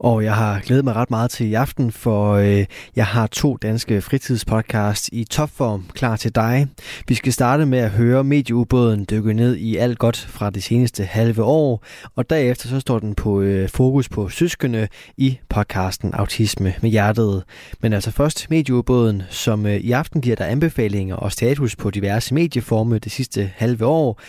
[0.00, 3.56] Og jeg har glædet mig ret meget til i aften, for øh, jeg har to
[3.56, 6.66] danske fritidspodcasts i topform klar til dig.
[7.08, 11.04] Vi skal starte med at høre medieubåden dykke ned i alt godt fra det seneste
[11.04, 11.84] halve år,
[12.16, 17.44] og derefter så står den på øh, fokus på søskende i podcasten Autisme med hjertet.
[17.80, 22.34] Men altså først medieubåden, som øh, i aften giver dig anbefalinger og status på diverse
[22.34, 24.20] medieformer det sidste halve år,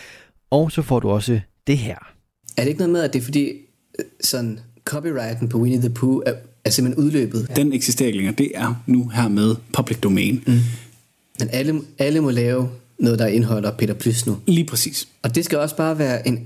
[0.52, 1.98] og så får du også det her.
[2.58, 3.50] Er det ikke noget med, at det er fordi
[4.00, 6.34] øh, sådan copyrighten på Winnie the Pooh er,
[6.66, 7.52] er simpelthen udløbet?
[7.56, 8.36] Den eksisterer ikke længere.
[8.38, 10.44] Det er nu her med public domain.
[10.48, 10.54] Mm.
[11.40, 14.38] Men alle, alle må lave noget, der indeholder Peter Plys nu.
[14.48, 15.08] Lige præcis.
[15.24, 16.42] Og det skal også bare være en, jeg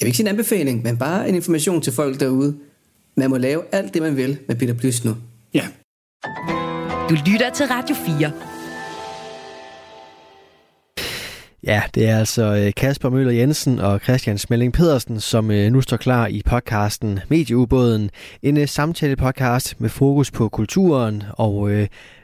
[0.00, 2.56] vil ikke sige en anbefaling, men bare en information til folk derude.
[3.16, 5.14] Man må lave alt det, man vil med Peter Plys nu.
[5.54, 5.66] Ja.
[7.10, 8.32] Du lytter til Radio 4.
[11.68, 15.80] Ja, det er altså øh, Kasper Møller Jensen og Christian Smelling Pedersen, som øh, nu
[15.80, 18.10] står klar i podcasten Medieubåden.
[18.42, 21.70] En øh, samtale-podcast med fokus på kulturen, og,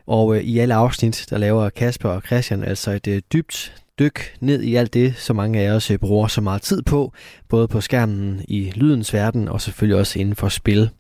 [0.07, 4.75] og i alle afsnit, der laver Kasper og Christian altså et dybt dyk ned i
[4.75, 7.13] alt det, som mange af os bruger så meget tid på,
[7.49, 10.91] både på skærmen i lydens verden og selvfølgelig også inden for spil.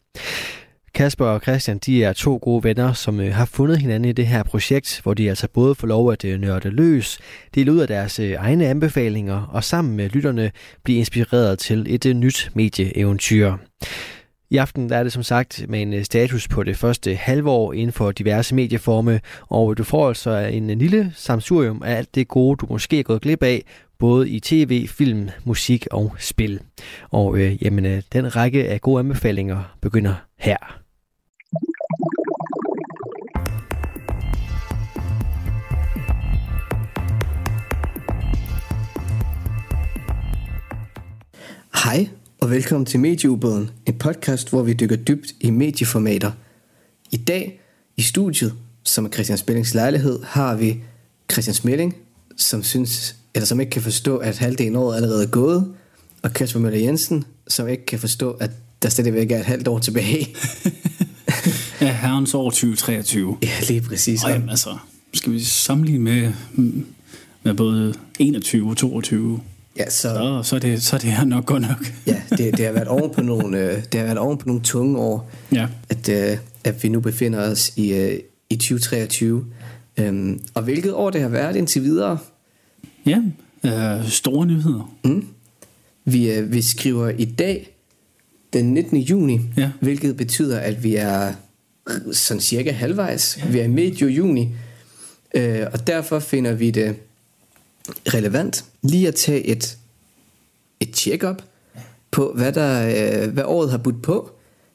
[0.95, 4.27] Kasper og Christian, de er to gode venner, som øh, har fundet hinanden i det
[4.27, 7.19] her projekt, hvor de altså både får lov at øh, nørde løs,
[7.55, 10.50] dele ud af deres øh, egne anbefalinger, og sammen med lytterne
[10.84, 13.53] blive inspireret til et øh, nyt medieeventyr.
[14.50, 17.72] I aften der er det som sagt med en øh, status på det første halvår
[17.72, 22.28] inden for diverse medieforme, og du får altså en øh, lille samsurium af alt det
[22.28, 23.62] gode, du måske er gået glip af,
[23.98, 26.61] både i tv, film, musik og spil.
[27.11, 30.83] Og øh, jamen, den række af gode anbefalinger begynder her.
[41.74, 42.08] Hej
[42.40, 46.32] og velkommen til Medieubåden, en podcast, hvor vi dykker dybt i medieformater.
[47.12, 47.60] I dag
[47.96, 48.54] i studiet,
[48.84, 50.80] som er Christian Spellings lejlighed, har vi
[51.32, 51.96] Christian Smelling,
[52.36, 55.74] som synes, eller som ikke kan forstå, at halvdelen år er allerede gået,
[56.22, 58.50] og Kasper Møller Jensen, som ikke kan forstå, at
[58.82, 60.28] der stadigvæk er et halvt år tilbage.
[61.80, 63.36] ja, herrens år 2023.
[63.42, 64.24] Ja, lige præcis.
[64.24, 64.76] Og jamen, altså,
[65.14, 66.32] skal vi sammenligne med,
[67.42, 69.41] med både 21 og 22?
[69.78, 71.92] Ja, så, så, så, er det, så er det her nok godt nok.
[72.06, 74.62] ja, det, det, har været oven på nogle, øh, det har været oven på nogle
[74.62, 75.68] tunge år, ja.
[75.88, 78.18] at, øh, at vi nu befinder os i, øh,
[78.50, 79.44] i 2023.
[79.96, 82.18] Øhm, og hvilket år det har været indtil videre?
[83.06, 83.22] Ja,
[83.64, 84.94] øh, store nyheder.
[85.04, 85.26] Mm.
[86.04, 87.70] Vi, øh, vi skriver i dag
[88.52, 88.98] den 19.
[88.98, 89.70] juni, ja.
[89.80, 91.32] hvilket betyder, at vi er
[92.12, 93.38] sådan cirka halvvejs.
[93.38, 93.50] Ja.
[93.50, 94.48] Vi er medio juni,
[95.34, 96.96] øh, og derfor finder vi det
[98.15, 99.78] relevant lige at tage et,
[100.81, 101.43] et check-up
[102.11, 102.87] på, hvad, der,
[103.25, 104.31] øh, hvad året har budt på.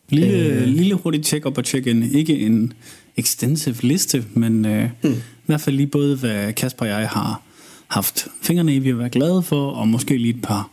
[0.10, 0.68] Lille, øh.
[0.68, 2.04] lille hurtigt check-up og check-in.
[2.04, 2.74] Ikke en
[3.18, 5.10] extensive liste, men øh, mm.
[5.12, 7.42] i hvert fald lige både, hvad Kasper og jeg har
[7.88, 10.70] haft fingrene i, vi har været glade for, og måske lige et par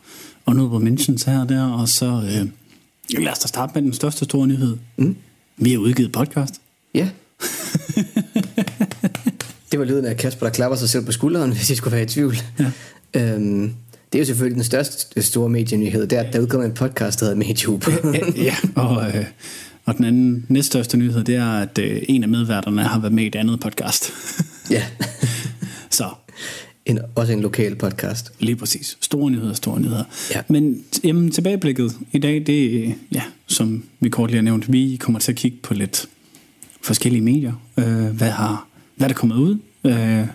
[0.47, 2.49] honorable mentions her og der, og så øh,
[3.23, 4.77] lad os da starte med den største store nyhed.
[4.97, 5.17] Mm.
[5.57, 6.61] Vi har udgivet podcast.
[6.95, 7.09] Ja.
[9.77, 12.03] det var lyden af Kasper, der klapper sig selv på skulderen, hvis I skulle være
[12.03, 12.37] i tvivl.
[12.59, 12.71] Ja.
[13.15, 13.73] Øhm,
[14.13, 17.21] det er jo selvfølgelig den største store medienyhed, det er, at der udkommer en podcast,
[17.21, 17.89] der hedder MedieUp.
[18.37, 19.25] ja, ja, og, øh,
[19.85, 23.25] og den anden næststørste nyhed, det er, at øh, en af medværterne har været med
[23.25, 24.13] i et andet podcast.
[24.71, 24.85] ja.
[25.91, 26.09] Så.
[26.87, 28.33] En, også en lokal podcast.
[28.39, 28.99] Lige præcis.
[29.01, 30.05] Store nyheder, store nyheder.
[30.35, 30.41] Ja.
[30.49, 34.97] Men jamen, tilbageblikket i dag, det er, ja, som vi kort lige har nævnt, vi
[35.01, 36.09] kommer til at kigge på lidt
[36.83, 37.53] forskellige medier.
[37.79, 38.67] Øh, hvad har
[38.97, 39.59] hvad er der kommet ud?
[39.85, 40.27] Øh,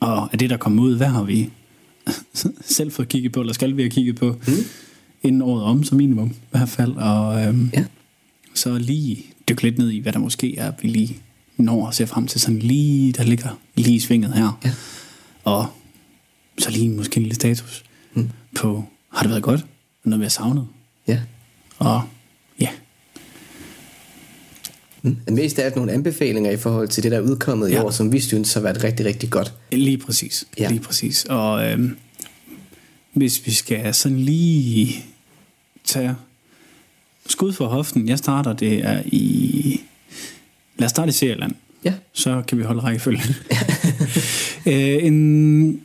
[0.00, 1.50] og af det, der er kommet ud, hvad har vi
[2.76, 4.52] selv fået kigget på, eller skal vi have kigget på, mm.
[5.22, 6.92] inden året om, som minimum, i hvert fald.
[6.92, 7.84] Og øhm, ja.
[8.54, 11.16] så lige dykke lidt ned i, hvad der måske er, vi lige
[11.56, 14.60] når at se frem til, sådan lige, der ligger lige i svinget her.
[14.64, 14.70] Ja.
[15.44, 15.66] Og
[16.58, 18.30] så lige måske en lille status mm.
[18.54, 19.66] på, har det været godt?
[20.04, 20.66] Noget, vi har savnet?
[21.06, 21.20] Ja.
[21.78, 22.02] Og
[25.02, 25.16] Mm.
[25.30, 27.76] Mest af alt nogle anbefalinger i forhold til det, der er udkommet ja.
[27.76, 29.54] i år, som vi synes har været rigtig, rigtig godt.
[29.72, 30.44] Lige præcis.
[30.58, 30.68] Ja.
[30.68, 31.24] Lige præcis.
[31.24, 31.96] Og øhm,
[33.12, 35.04] hvis vi skal sådan lige
[35.84, 36.14] tage
[37.26, 39.80] skud for hoften, jeg starter det er i...
[40.78, 41.52] Lad os starte i Serieland.
[41.84, 41.92] Ja.
[42.12, 43.22] Så kan vi holde rækkefølgen.
[44.66, 45.80] øh, en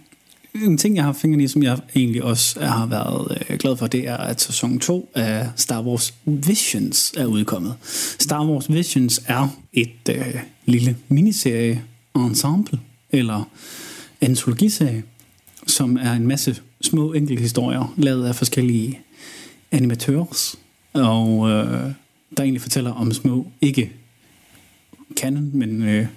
[0.65, 3.87] en ting, jeg har fingrene i, som jeg egentlig også har været øh, glad for,
[3.87, 7.75] det er, at sæson 2 af Star Wars Visions er udkommet.
[8.19, 11.83] Star Wars Visions er et øh, lille miniserie
[12.15, 13.49] ensemble, eller
[14.21, 15.03] antologiserie,
[15.67, 18.99] som er en masse små enkelte historier, lavet af forskellige
[19.71, 20.55] animatører,
[20.93, 21.91] og øh,
[22.37, 23.91] der egentlig fortæller om små, ikke
[25.15, 26.07] canon, men øh,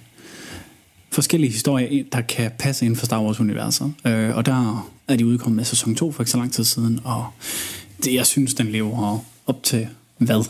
[1.11, 3.93] forskellige historier, der kan passe inden for Star Wars-universet.
[4.05, 6.99] Øh, og der er de udkommet med sæson 2 for ikke så lang tid siden,
[7.03, 7.27] og
[8.03, 9.87] det, jeg synes, den lever op til,
[10.17, 10.45] hvad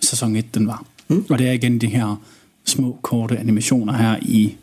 [0.00, 0.86] sæson 1 den var.
[1.08, 1.24] Mm.
[1.30, 2.22] Og det er igen de her
[2.64, 4.54] små, korte animationer her i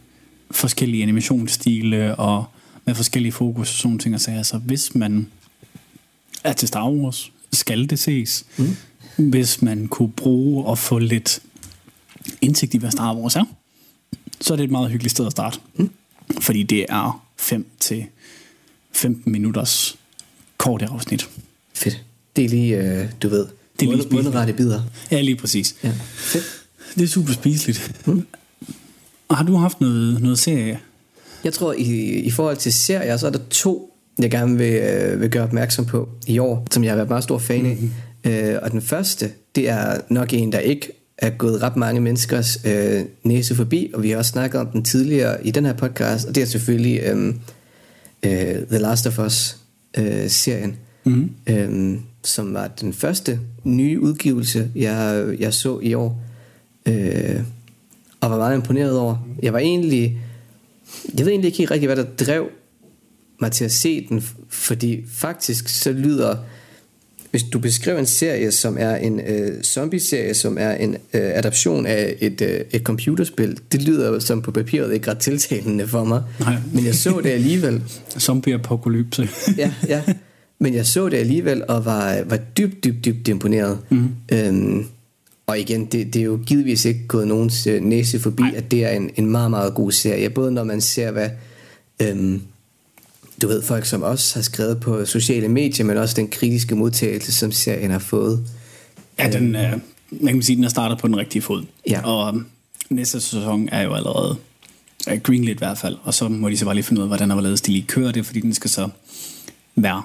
[0.52, 2.46] forskellige animationsstile og
[2.86, 4.22] med forskellige fokus og sådan ting.
[4.22, 5.28] Så altså, hvis man
[6.44, 8.46] er til Star Wars, skal det ses.
[8.58, 9.30] Mm.
[9.30, 11.40] Hvis man kunne bruge og få lidt
[12.42, 13.44] indsigt i, hvad Star Wars er,
[14.42, 15.60] så er det et meget hyggeligt sted at starte.
[15.76, 15.90] Mm.
[16.40, 18.06] Fordi det er 5 til
[18.92, 19.96] 15 minutters
[20.58, 21.30] korte afsnit.
[21.74, 22.04] Fedt.
[22.36, 23.48] Det er lige, øh, du ved,
[23.80, 24.82] det er lige mundrette bidder.
[25.12, 25.76] Ja, lige præcis.
[25.84, 25.92] Ja.
[26.16, 26.46] Fedt.
[26.96, 28.02] Det er super spiseligt.
[28.06, 28.26] Mm.
[29.28, 30.80] Og har du haft noget, noget serie?
[31.44, 35.22] Jeg tror, i, i forhold til serier, så er der to, jeg gerne vil, øh,
[35.22, 37.76] vil gøre opmærksom på i år, som jeg har været meget stor fan af.
[37.76, 38.32] Mm-hmm.
[38.32, 40.92] Øh, og den første, det er nok en, der ikke
[41.24, 44.84] er gået ret mange menneskers øh, næse forbi, og vi har også snakket om den
[44.84, 47.28] tidligere i den her podcast, og det er selvfølgelig øh,
[48.24, 51.94] øh, The Last of Us-serien, øh, mm-hmm.
[51.94, 56.22] øh, som var den første nye udgivelse, jeg, jeg så i år,
[56.86, 57.42] øh,
[58.22, 59.28] og var meget imponeret over.
[59.44, 60.18] Jeg var egentlig,
[61.18, 62.50] jeg ved egentlig ikke helt rigtigt, hvad der drev
[63.42, 66.38] mig til at se den, fordi faktisk så lyder
[67.34, 71.86] hvis du beskriver en serie, som er en øh, zombie-serie, som er en øh, adaption
[71.86, 76.24] af et, øh, et computerspil, det lyder som på papiret ikke ret tiltalende for mig.
[76.40, 76.56] Nej.
[76.74, 77.82] Men jeg så det alligevel.
[78.26, 79.30] Zombie-apokalypse.
[79.58, 80.02] ja, ja.
[80.60, 83.80] Men jeg så det alligevel og var, var dybt, dybt, dybt imponeret.
[83.90, 84.10] Mm.
[84.32, 84.86] Øhm,
[85.48, 88.54] og igen, det, det er jo givetvis ikke gået nogens øh, næse forbi, Nej.
[88.56, 90.30] at det er en, en meget, meget god serie.
[90.30, 91.30] Både når man ser, hvad...
[92.02, 92.42] Øhm,
[93.42, 97.34] du ved, folk som os har skrevet på sociale medier, men også den kritiske modtagelse,
[97.34, 98.46] som serien har fået.
[99.20, 99.74] Ja, den, øh,
[100.12, 101.64] man kan sige, den er startet på den rigtige fod.
[101.90, 102.02] Ja.
[102.02, 102.46] Og um,
[102.90, 104.38] næste sæson er jo allerede
[105.08, 107.10] er greenlit i hvert fald, og så må de så bare lige finde ud af,
[107.10, 108.90] hvordan var lavet de lige kører det, fordi den skal så
[109.76, 110.04] være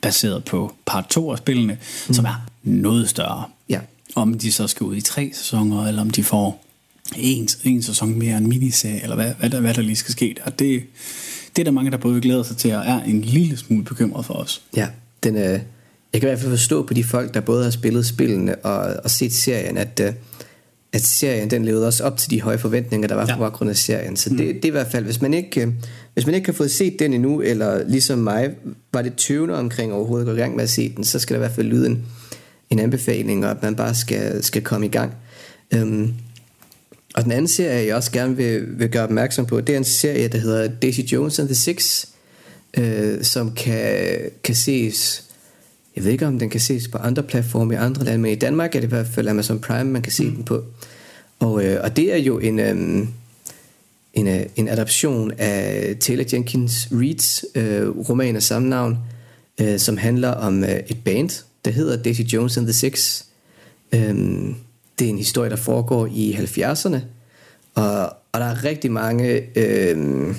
[0.00, 1.78] baseret på part 2 af spillene,
[2.08, 2.14] mm.
[2.14, 3.44] som er noget større.
[3.68, 3.80] Ja.
[4.14, 6.64] Om de så skal ud i tre sæsoner, eller om de får
[7.16, 10.36] en, en sæson mere en miniserie, eller hvad, hvad, der, hvad der lige skal ske.
[10.44, 10.82] Og det,
[11.56, 14.24] det er der mange, der både glæder sig til og er en lille smule bekymret
[14.24, 14.62] for os.
[14.76, 14.88] Ja,
[15.22, 15.60] den, øh,
[16.12, 18.96] jeg kan i hvert fald forstå på de folk, der både har spillet spillene og,
[19.04, 20.12] og set serien, at, øh,
[20.92, 23.34] at serien den levede også op til de høje forventninger, der var ja.
[23.34, 24.16] på baggrund af serien.
[24.16, 24.36] Så mm.
[24.36, 25.60] det, det er i hvert fald, hvis man ikke...
[25.60, 25.72] Øh,
[26.18, 28.50] hvis man ikke har fået set den endnu, eller ligesom mig,
[28.92, 31.34] var det tøvende omkring overhovedet at gå i gang med at se den, så skal
[31.34, 32.02] der i hvert fald lyde en,
[32.70, 35.12] en anbefaling, og at man bare skal, skal komme i gang.
[35.76, 36.14] Um,
[37.18, 39.84] og den anden serie, jeg også gerne vil, vil gøre opmærksom på, det er en
[39.84, 42.06] serie, der hedder Daisy Jones and the Six,
[42.78, 45.24] øh, som kan, kan ses,
[45.96, 48.34] jeg ved ikke om den kan ses på andre platforme i andre lande, men i
[48.34, 50.34] Danmark er det i hvert fald Amazon Prime, man kan se mm.
[50.34, 50.64] den på.
[51.38, 53.06] Og, øh, og det er jo en, øh,
[54.14, 58.98] en, øh, en adaption af Taylor Jenkins Reads øh, roman af samme navn,
[59.60, 63.22] øh, som handler om øh, et band, der hedder Daisy Jones and the Six.
[63.92, 64.54] Øh,
[64.98, 66.98] det er en historie, der foregår i 70'erne,
[67.74, 68.00] og,
[68.32, 69.58] og der er rigtig mange...
[69.58, 70.34] Øh,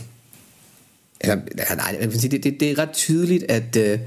[1.22, 1.36] eller,
[1.75, 4.00] nej, jeg vil sige, det, det, det er ret tydeligt, at, øh,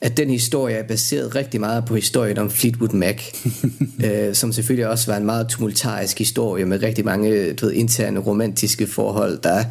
[0.00, 3.22] at den historie er baseret rigtig meget på historien om Fleetwood Mac,
[4.06, 8.20] øh, som selvfølgelig også var en meget tumultarisk historie med rigtig mange du ved, interne
[8.20, 9.64] romantiske forhold, der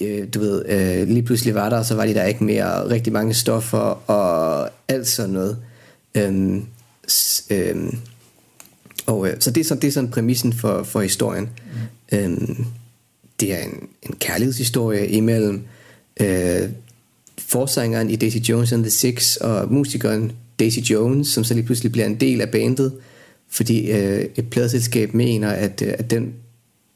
[0.00, 2.90] øh, du ved, øh, lige pludselig var der, og så var de der ikke mere
[2.90, 5.58] rigtig mange stoffer og alt sådan noget.
[6.14, 6.56] Øh,
[7.50, 7.92] øh,
[9.06, 11.48] og øh, så det er sådan, det er sådan præmissen for, for historien.
[12.10, 12.18] Mm.
[12.18, 12.66] Øhm,
[13.40, 15.62] det er en, en kærlighedshistorie imellem
[16.20, 16.68] øh,
[17.38, 21.92] forsangeren i Daisy Jones and the Six og musikeren Daisy Jones, som så lige pludselig
[21.92, 22.92] bliver en del af bandet,
[23.48, 26.34] fordi øh, et pladselskab mener, at, øh, at den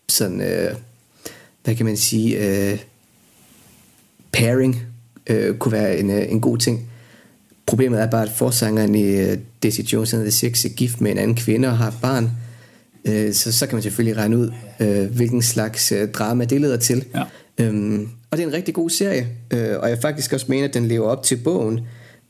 [0.09, 0.75] sådan, øh,
[1.65, 2.79] hvad kan man sige, øh,
[4.33, 4.83] pairing
[5.27, 6.88] øh, kunne være en, øh, en god ting.
[7.69, 9.29] Problemet er bare, at forsangeren i uh,
[9.63, 12.31] Daisy Jones and the Six er gift med en anden kvinde og har et barn.
[13.09, 16.77] Uh, så, så kan man selvfølgelig regne ud, uh, hvilken slags uh, drama det leder
[16.77, 17.05] til.
[17.15, 17.69] Ja.
[17.69, 20.75] Um, og det er en rigtig god serie, uh, og jeg faktisk også mener, at
[20.75, 21.81] den lever op til bogen.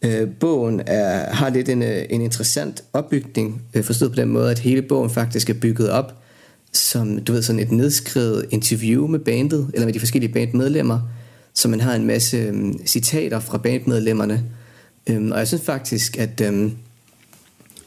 [0.06, 4.58] Uh, bogen er, har lidt en, en interessant opbygning, uh, forstået på den måde, at
[4.58, 6.14] hele bogen faktisk er bygget op
[6.72, 11.00] som, du ved, sådan et nedskrevet interview med bandet, eller med de forskellige bandmedlemmer,
[11.54, 14.44] så man har en masse øh, citater fra bandmedlemmerne.
[15.08, 16.76] Øhm, og jeg synes faktisk, at, øhm,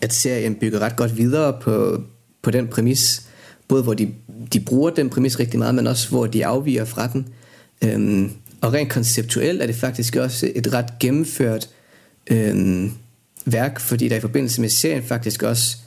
[0.02, 2.04] at serien bygger ret godt videre på,
[2.42, 3.22] på den præmis,
[3.68, 4.14] både hvor de,
[4.54, 7.28] de bruger den præmis rigtig meget, men også hvor de afviger fra den.
[7.84, 11.70] Øhm, og rent konceptuelt er det faktisk også et ret gennemført
[12.32, 12.92] øhm,
[13.46, 15.78] værk, fordi der i forbindelse med serien faktisk også,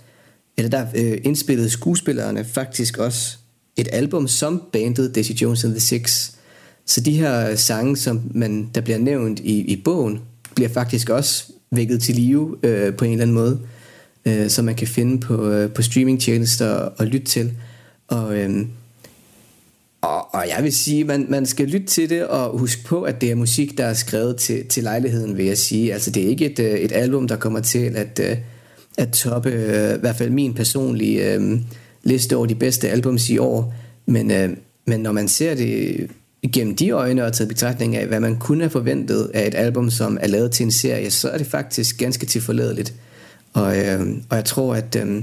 [0.56, 3.36] eller der øh, indspillede skuespillerne faktisk også
[3.76, 6.30] et album som bandet Daisy Jones and the Six.
[6.86, 10.20] Så de her sange, som man, der bliver nævnt i, i bogen,
[10.54, 13.60] bliver faktisk også vækket til live øh, på en eller anden måde,
[14.24, 17.52] øh, som man kan finde på, øh, på streamingtjenester og lytte til.
[18.08, 18.66] Og, øh,
[20.02, 23.20] og, og jeg vil sige, man, man skal lytte til det og huske på, at
[23.20, 25.92] det er musik, der er skrevet til, til lejligheden, vil jeg sige.
[25.92, 28.36] Altså det er ikke et, øh, et album, der kommer til at, øh,
[28.98, 31.58] at toppe øh, i hvert fald min personlige øh,
[32.02, 33.74] liste over de bedste albums i år.
[34.06, 34.50] Men, øh,
[34.86, 36.10] men når man ser det
[36.52, 39.90] gennem de øjne og taget betragtning af, hvad man kunne have forventet af et album,
[39.90, 42.94] som er lavet til en serie, så er det faktisk ganske tilforladeligt.
[43.52, 45.22] Og, øh, og jeg tror, at, øh,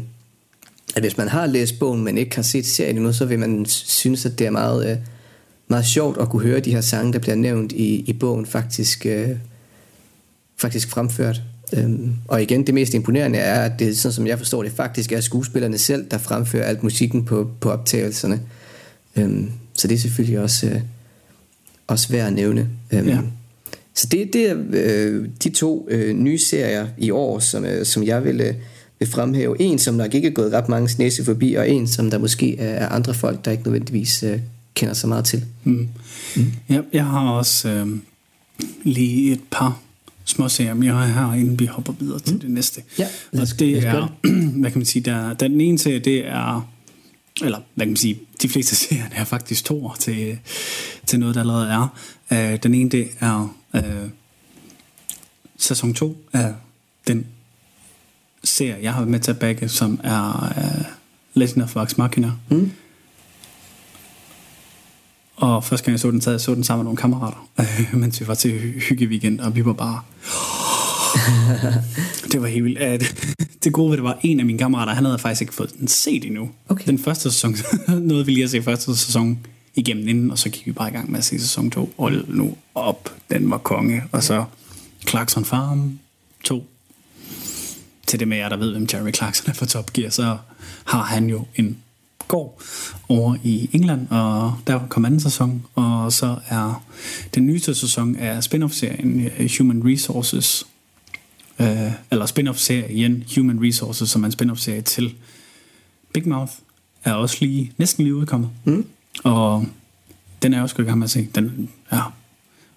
[0.95, 3.65] at hvis man har læst bogen, men ikke har set serien endnu, så vil man
[3.65, 4.97] synes, at det er meget, øh,
[5.67, 9.05] meget sjovt at kunne høre de her sange, der bliver nævnt i, i bogen, faktisk,
[9.05, 9.29] øh,
[10.57, 11.41] faktisk fremført.
[11.73, 15.11] Øhm, og igen, det mest imponerende er, at det sådan som jeg forstår det, faktisk
[15.11, 18.41] er skuespillerne selv, der fremfører alt musikken på, på optagelserne.
[19.15, 20.81] Øhm, så det er selvfølgelig også, øh,
[21.91, 22.69] også værd at nævne.
[22.91, 23.19] Øhm, ja.
[23.93, 28.03] Så det, det er øh, de to øh, nye serier i år, som, øh, som
[28.03, 28.53] jeg vil, øh,
[28.99, 29.61] vil fremhæve.
[29.61, 32.57] En, som nok ikke er gået ret mange snæse forbi, og en, som der måske
[32.59, 34.39] er andre folk, der ikke nødvendigvis øh,
[34.75, 35.43] kender så meget til.
[35.63, 35.87] Mm.
[36.35, 36.51] Mm.
[36.69, 37.87] Ja, jeg har også øh,
[38.83, 39.79] lige et par
[40.25, 42.39] små serier mere her, inden vi hopper videre til mm.
[42.39, 42.81] det næste.
[42.99, 44.07] Ja, og det er,
[44.59, 46.71] hvad kan man sige, der, der den ene serie, det er,
[47.41, 50.39] eller hvad kan man sige, de fleste serier er faktisk to år til,
[51.05, 51.87] til noget, der allerede er.
[52.31, 53.81] Uh, den ene, det er uh,
[55.57, 56.53] sæson 2 af
[57.07, 57.27] den
[58.43, 60.85] serie, jeg har med til at bagge, som er uh,
[61.33, 62.31] Legend of Vox Machina.
[62.49, 62.71] Mm.
[65.35, 67.87] Og første gang jeg så den, så jeg så den sammen med nogle kammerater, øh,
[68.01, 68.51] mens vi var til
[68.89, 70.01] hygge weekend, og vi var bare...
[72.31, 72.79] det var helt vildt.
[72.79, 75.73] Det, det gode ved det var, en af mine kammerater, han havde faktisk ikke fået
[75.79, 76.49] den set endnu.
[76.69, 76.85] Okay.
[76.85, 77.55] Den første sæson,
[78.01, 79.39] noget vi lige at se første sæson
[79.75, 81.93] igennem inden, og så gik vi bare i gang med at se sæson 2.
[81.97, 84.03] Og nu op, den var konge.
[84.11, 84.45] Og så
[85.07, 85.99] Clarkson Farm
[86.43, 86.67] 2.
[88.07, 90.37] Til det med jer, der ved, hvem Jeremy Clarkson er for Top Gear, så
[90.85, 91.77] har han jo en
[92.31, 92.61] går
[93.09, 96.83] over i England, og der kom anden sæson, og så er
[97.35, 100.67] den nyeste sæson af spin-off-serien øh, Human Resources,
[101.61, 105.15] øh, eller spin-off-serie igen, Human Resources, som er en spin-off-serie til
[106.13, 106.51] Big Mouth,
[107.03, 108.49] er også lige, næsten lige udkommet.
[108.63, 108.85] Mm.
[109.23, 109.65] Og
[110.41, 111.29] den er jeg også gået i gang med at se.
[111.35, 112.13] Den er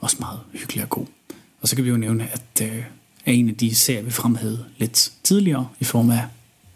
[0.00, 1.06] også meget hyggelig og god.
[1.60, 2.82] Og så kan vi jo nævne, at øh,
[3.26, 6.24] er en af de serier, vi fremhævede lidt tidligere, i form af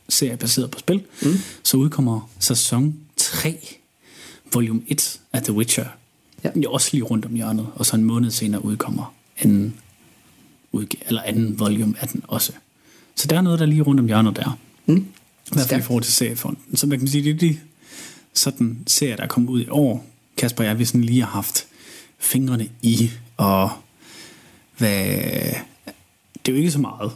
[0.08, 1.32] serie baseret på spil, mm.
[1.62, 3.78] så udkommer sæson 3,
[4.52, 5.86] volume 1 af The Witcher.
[6.44, 6.50] Ja.
[6.68, 9.74] Også lige rundt om hjørnet, og så en måned senere udkommer anden,
[10.72, 12.52] udg- eller anden volume af den også.
[13.14, 14.58] Så der er noget, der er lige rundt om hjørnet der.
[14.86, 14.96] Mm.
[14.96, 15.04] I
[15.52, 16.76] hvert fald i forhold til seriefonden.
[16.76, 17.58] Så man kan sige, det er de
[18.34, 20.06] sådan serie, der er kommet ud i år.
[20.36, 21.66] Kasper og jeg, vi sådan lige har haft
[22.18, 23.70] fingrene i, og
[24.78, 25.06] hvad,
[26.46, 27.12] det er jo ikke så meget.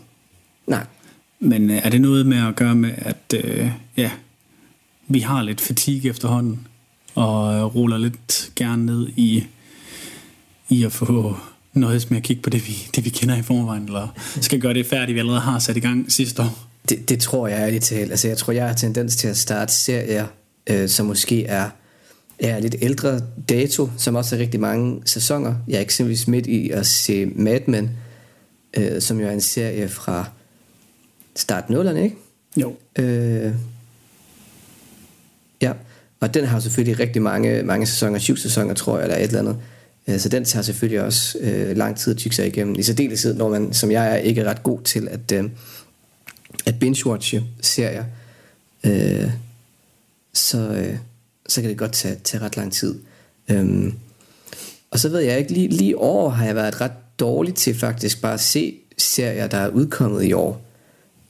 [0.66, 0.87] Nej.
[1.40, 4.11] Men øh, er det noget med at gøre med, at øh, ja,
[5.09, 6.66] vi har lidt fatigue efterhånden,
[7.14, 9.47] og øh, ruller lidt gerne ned i,
[10.68, 11.37] i at få
[11.75, 14.09] noget med at kigge på det vi, det, vi kender i forvejen, eller
[14.41, 16.69] skal gøre det færdigt, vi allerede har sat i gang sidste år?
[16.88, 18.11] Det, det tror jeg ærligt talt.
[18.11, 20.26] Altså, jeg tror, jeg har tendens til at starte serier,
[20.67, 21.71] øh, som måske er,
[22.38, 25.55] er lidt ældre dato, som også er rigtig mange sæsoner.
[25.69, 27.91] Jeg er eksempelvis midt i at se Mad Men,
[28.76, 30.25] øh, som jo er en serie fra
[31.37, 32.17] start nullerne, ikke?
[32.57, 32.76] Jo.
[32.99, 33.52] Øh,
[35.62, 35.73] ja,
[36.21, 39.38] og den har selvfølgelig rigtig mange, mange sæsoner, syv sæsoner, tror jeg, eller et eller
[39.38, 39.57] andet.
[40.09, 42.75] Øh, så den tager selvfølgelig også øh, lang tid at tykke sig igennem.
[42.78, 45.44] I særdeleshed, når man, som jeg er, ikke er ret god til at, øh,
[46.66, 48.04] at binge-watche serier,
[48.85, 49.30] øh,
[50.32, 50.97] så, øh,
[51.49, 52.94] så kan det godt tage, tage ret lang tid.
[53.49, 53.92] Øh,
[54.90, 58.23] og så ved jeg ikke, lige, lige år har jeg været ret dårlig til faktisk
[58.23, 60.68] bare at se serier, der er udkommet i år.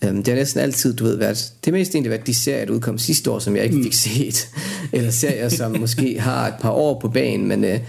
[0.06, 2.64] Um, det har næsten altid, du ved, været, det er mest egentlig været de serier,
[2.64, 3.92] der udkom sidste år, som jeg ikke fik mm.
[3.92, 4.48] set.
[4.92, 7.80] Eller serier, som måske har et par år på banen, men, uh,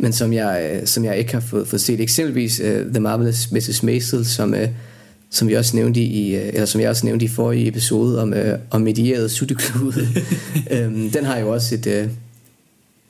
[0.00, 2.00] men som, jeg, uh, som jeg ikke har fået, fået set.
[2.00, 3.82] Eksempelvis uh, The Marvelous Mrs.
[3.82, 4.68] Maisel, som, uh,
[5.30, 8.32] som vi også nævnte i, uh, eller som jeg også nævnte i forrige episode om,
[8.32, 10.08] uh, om medieret sutteklude.
[10.86, 12.10] um, den har jo også et, uh,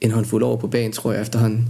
[0.01, 1.69] en håndfuld år på banen, tror jeg efterhånden.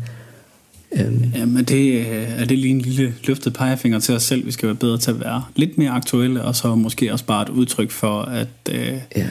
[0.92, 4.46] Øhm, Jamen, det, øh, er det lige en lille løftet pegefinger til os selv.
[4.46, 7.42] Vi skal være bedre til at være lidt mere aktuelle, og så måske også bare
[7.42, 9.26] et udtryk for, at, øh, ja.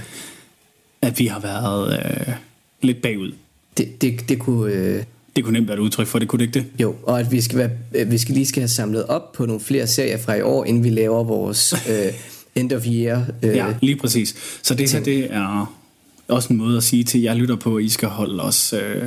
[1.02, 2.34] at vi har været øh,
[2.82, 3.32] lidt bagud.
[3.78, 4.74] Det, det, det kunne...
[4.74, 5.04] Øh,
[5.36, 6.82] Det kunne nemt være et udtryk for, det kunne det ikke det?
[6.82, 9.46] jo, og at vi skal, være, øh, vi skal lige skal have samlet op på
[9.46, 12.14] nogle flere serier fra i år, inden vi laver vores øh,
[12.56, 13.26] end of year.
[13.44, 14.36] Øh, Ja, lige præcis.
[14.64, 15.76] Så det her, det er
[16.28, 19.04] også en måde at sige til jer lytter på, at I skal holde os øh,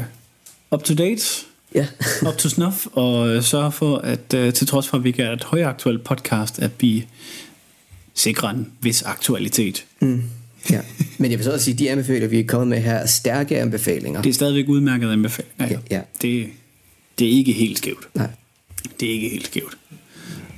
[0.70, 1.22] up to date,
[1.74, 1.86] ja.
[2.28, 5.22] up to snuff, og øh, sørge for, at øh, til trods for, at vi ikke
[5.22, 7.06] er et højaktuelt podcast, at vi
[8.14, 9.84] sikrer en vis aktualitet.
[10.00, 10.22] Mm.
[10.70, 10.80] Ja.
[11.18, 13.06] Men jeg vil så også sige, at de anbefalinger, vi er kommet med her, er
[13.06, 14.22] stærke anbefalinger.
[14.22, 15.78] Det er stadigvæk udmærket anbefalinger.
[15.90, 16.02] Ja, ja.
[16.22, 16.48] Det,
[17.18, 18.08] det er ikke helt skævt.
[18.14, 18.28] Nej.
[19.00, 19.78] Det er ikke helt skævt.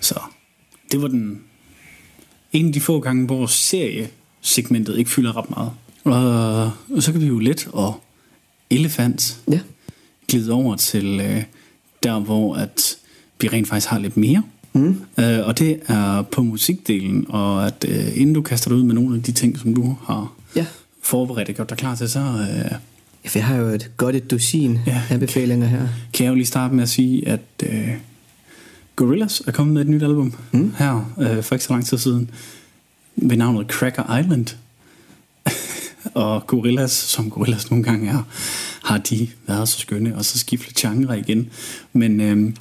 [0.00, 0.20] Så
[0.92, 1.40] det var den
[2.52, 5.70] en af de få gange, hvor seriesegmentet ikke fylder ret meget.
[6.04, 8.00] Og, og så kan vi jo let og
[8.70, 9.60] elefant Ja.
[10.28, 11.42] glide over til øh,
[12.02, 12.96] der, hvor at
[13.40, 14.42] vi rent faktisk har lidt mere.
[14.74, 15.00] Mm.
[15.18, 18.94] Øh, og det er på musikdelen, og at øh, inden du kaster dig ud med
[18.94, 20.66] nogle af de ting, som du har Ja.
[21.02, 22.72] forberedt og gjort dig klar til, så øh,
[23.30, 24.92] for jeg har jo et godt et dusin Ja.
[25.10, 25.14] ja.
[25.14, 25.88] anbefalinger her.
[26.12, 27.88] kan jeg jo lige starte med at sige, at øh,
[28.96, 30.74] Gorillaz er kommet med et nyt album mm.
[30.78, 32.30] her øh, for ikke så lang tid siden
[33.16, 34.46] ved navnet Cracker Island.
[36.14, 38.22] og Gorillaz, som Gorillaz nogle gange er,
[38.84, 41.50] har de været så skønne, og så skiftet genre igen.
[41.92, 42.52] Men øh,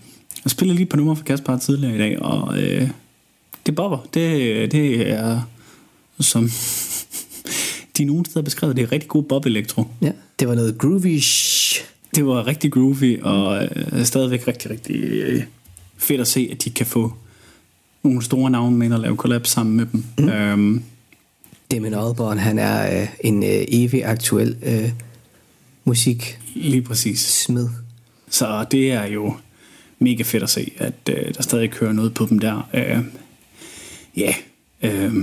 [0.46, 2.90] jeg spillede lige på nummer for Kasper tidligere i dag, og øh,
[3.66, 3.98] det bobber.
[4.14, 5.42] Det, det er
[6.20, 6.50] som
[7.98, 9.86] de nogle steder beskrevet, det er rigtig god bob-elektro.
[10.02, 10.12] Ja.
[10.40, 11.22] Det var noget groovy.
[12.16, 15.44] Det var rigtig groovy, og øh, stadigvæk rigtig, rigtig øh,
[15.98, 17.14] fedt at se, at de kan få
[18.04, 20.04] nogle store navne med og lave collab sammen med dem.
[20.20, 20.30] Mm.
[20.30, 20.84] Øhm,
[21.72, 24.92] Damon Albarn, han er øh, en øh, evig aktuel øh,
[25.86, 27.20] musik lige præcis.
[27.20, 27.70] smed.
[28.30, 29.36] Så det er jo
[30.04, 32.70] mega fedt at se, at øh, der stadig kører noget på dem der.
[32.74, 33.00] Øh,
[34.18, 34.34] ja,
[34.82, 35.16] øh,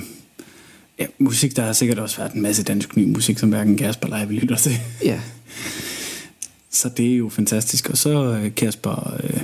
[0.99, 4.06] ja, musik, der har sikkert også været en masse dansk ny musik, som hverken Kasper
[4.06, 4.72] eller jeg vil lytte til.
[5.04, 5.20] Ja.
[6.71, 7.90] Så det er jo fantastisk.
[7.90, 9.40] Og så øh, Kasper, øh,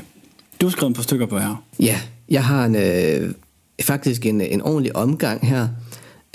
[0.61, 1.65] du har skrevet et par stykker på her.
[1.81, 3.35] Ja, jeg har en, øh,
[3.83, 5.69] faktisk en, en ordentlig omgang her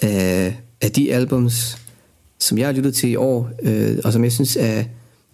[0.04, 1.78] øh, af de albums,
[2.40, 4.84] som jeg har lyttet til i år, øh, og som jeg synes er,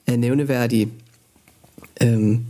[0.08, 0.90] er nævneværdige.
[2.04, 2.46] Øhm,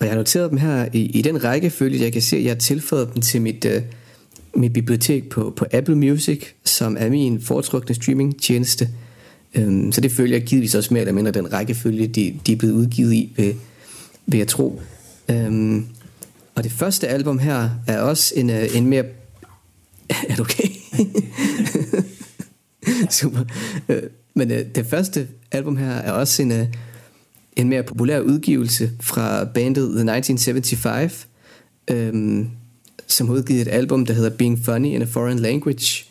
[0.00, 2.50] og jeg har noteret dem her i, i den rækkefølge, jeg kan se, at jeg
[2.50, 3.82] har tilføjet dem til mit, øh,
[4.54, 8.88] mit bibliotek på, på Apple Music, som er min foretrukne streamingtjeneste.
[9.54, 12.56] Øhm, så det følger jeg givetvis også mere eller mindre den rækkefølge, de, de er
[12.56, 13.54] blevet udgivet i, vil,
[14.26, 14.80] vil jeg tro.
[15.28, 15.86] Øhm,
[16.54, 19.04] og det første album her er også en, øh, en mere...
[20.28, 20.68] Er du okay?
[23.20, 23.40] Super.
[23.88, 24.02] Øh,
[24.34, 26.66] Men øh, det første album her er også en, øh,
[27.56, 31.28] en mere populær udgivelse fra bandet The 1975,
[31.90, 32.48] øhm,
[33.06, 36.04] som har udgivet et album, der hedder Being Funny in a Foreign Language.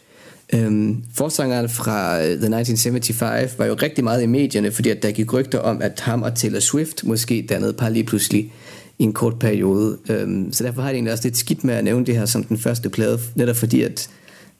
[0.53, 5.11] Øhm, forsangeren fra øh, The 1975 var jo rigtig meget i medierne, fordi at der
[5.11, 8.53] gik rygter om, at ham og Taylor Swift måske dannede par lige pludselig
[8.99, 9.97] i en kort periode.
[10.09, 12.43] Øhm, så derfor har jeg egentlig også lidt skidt med at nævne det her som
[12.43, 14.09] den første plade, netop fordi at,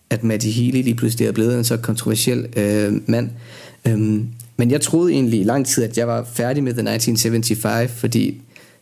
[0.10, 3.30] at Matty Healy lige pludselig er blevet en så kontroversiel øh, mand.
[3.88, 4.28] Øhm,
[4.60, 8.42] men jeg troede egentlig i lang tid, at jeg var færdig med The 1975, fordi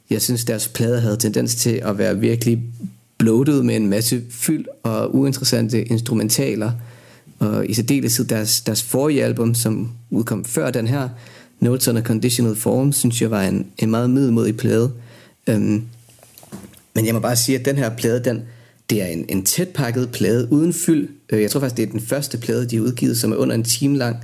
[0.10, 2.64] jeg synes, deres plader havde tendens til at være virkelig
[3.18, 6.72] bloated med en masse fyld og uinteressante instrumentaler.
[7.40, 11.10] Og i særdeleshed deres, deres forrige album, som udkom før den her,
[11.60, 14.92] Notes on a Conditional Form, synes jeg var en, en meget middelmodig plade.
[15.48, 15.84] Øhm,
[16.96, 18.42] men jeg må bare sige, at den her plade, den,
[18.90, 21.10] det er en, en tætpakket plade uden fyld.
[21.30, 23.56] Øh, jeg tror faktisk, det er den første plade, de har udgivet, som er under
[23.56, 24.18] en time lang.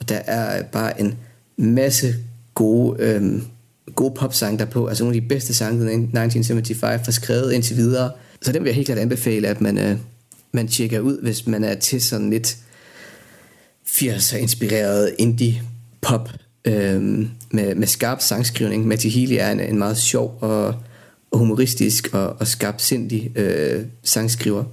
[0.00, 1.14] Og der er bare en
[1.56, 2.14] masse
[2.54, 3.44] gode, øhm,
[3.94, 4.86] gode popsange derpå.
[4.86, 8.10] Altså nogle af de bedste sange, 1975 har skrevet indtil videre.
[8.42, 9.96] Så den vil jeg helt klart anbefale, at man, øh,
[10.52, 12.56] man tjekker ud, hvis man er til sådan lidt
[13.86, 15.62] 80'er inspireret indie
[16.00, 16.28] pop
[16.64, 18.86] øhm, med, med skarp sangskrivning.
[18.86, 20.74] Matti Healy er en, en meget sjov og,
[21.30, 24.64] og humoristisk og, og skarpsindig øh, sangskriver.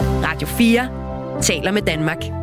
[0.00, 2.37] Radio 4 taler med Danmark.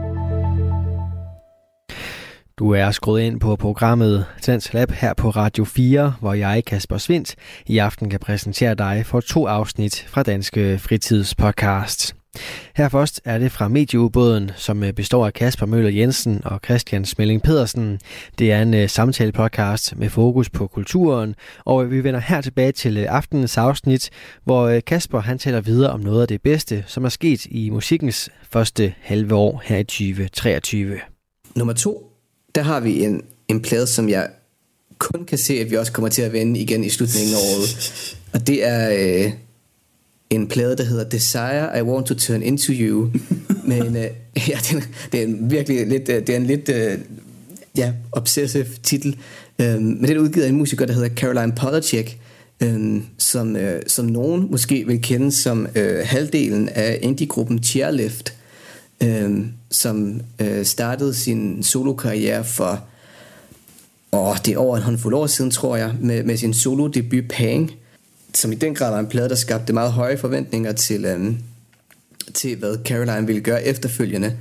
[2.59, 6.97] Du er skruet ind på programmet Dansk Lab her på Radio 4, hvor jeg, Kasper
[6.97, 7.35] Svindt,
[7.67, 12.15] i aften kan præsentere dig for to afsnit fra Danske Fritidspodcast.
[12.75, 17.05] Her først er det fra Medieubåden, som øh, består af Kasper Møller Jensen og Christian
[17.05, 17.99] Smelling Pedersen.
[18.39, 22.71] Det er en øh, samtale-podcast med fokus på kulturen, og øh, vi vender her tilbage
[22.71, 24.09] til aftenens afsnit,
[24.43, 28.29] hvor Kasper han taler videre om noget af det bedste, som er sket i musikkens
[28.51, 30.99] første halve år her i 2023.
[31.55, 32.14] Nummer to,
[32.55, 34.29] der har vi en, en plade, som jeg
[34.97, 38.15] kun kan se, at vi også kommer til at vende igen i slutningen af året.
[38.33, 38.89] Og det er
[39.25, 39.31] øh,
[40.29, 43.11] en plade, der hedder Desire I Want to Turn Into You.
[43.69, 44.03] Men øh,
[44.49, 46.97] ja, det, er, det er en virkelig lidt, øh, det er en lidt øh,
[47.77, 49.17] ja, obsessive titel.
[49.59, 52.19] Øh, men det er udgivet af en musiker, der hedder Caroline Polachek,
[52.63, 58.33] øh, som, øh, som nogen måske vil kende som øh, halvdelen af indie-gruppen Cheerlift,
[59.03, 62.83] øh, som øh, startede sin solokarriere for
[64.11, 67.71] åh, det er over en håndfuld år siden, tror jeg, med, med sin solo-debut Pang,
[68.33, 71.33] som i den grad var en plade, der skabte meget høje forventninger til, øh,
[72.33, 74.37] til hvad Caroline ville gøre efterfølgende.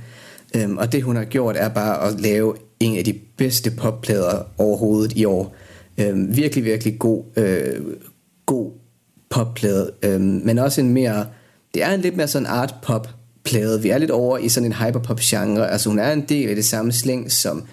[0.55, 4.43] Øh, og det hun har gjort er bare at lave en af de bedste popplader
[4.57, 5.55] overhovedet i år.
[5.97, 7.81] Øh, virkelig, virkelig god, øh,
[8.45, 8.71] god
[9.29, 11.25] popplade, øh, men også en mere,
[11.73, 13.09] det er en lidt mere sådan art pop
[13.45, 13.81] plade.
[13.81, 15.71] Vi er lidt over i sådan en hyperpop genre.
[15.71, 17.63] Altså hun er en del af det samme slæng som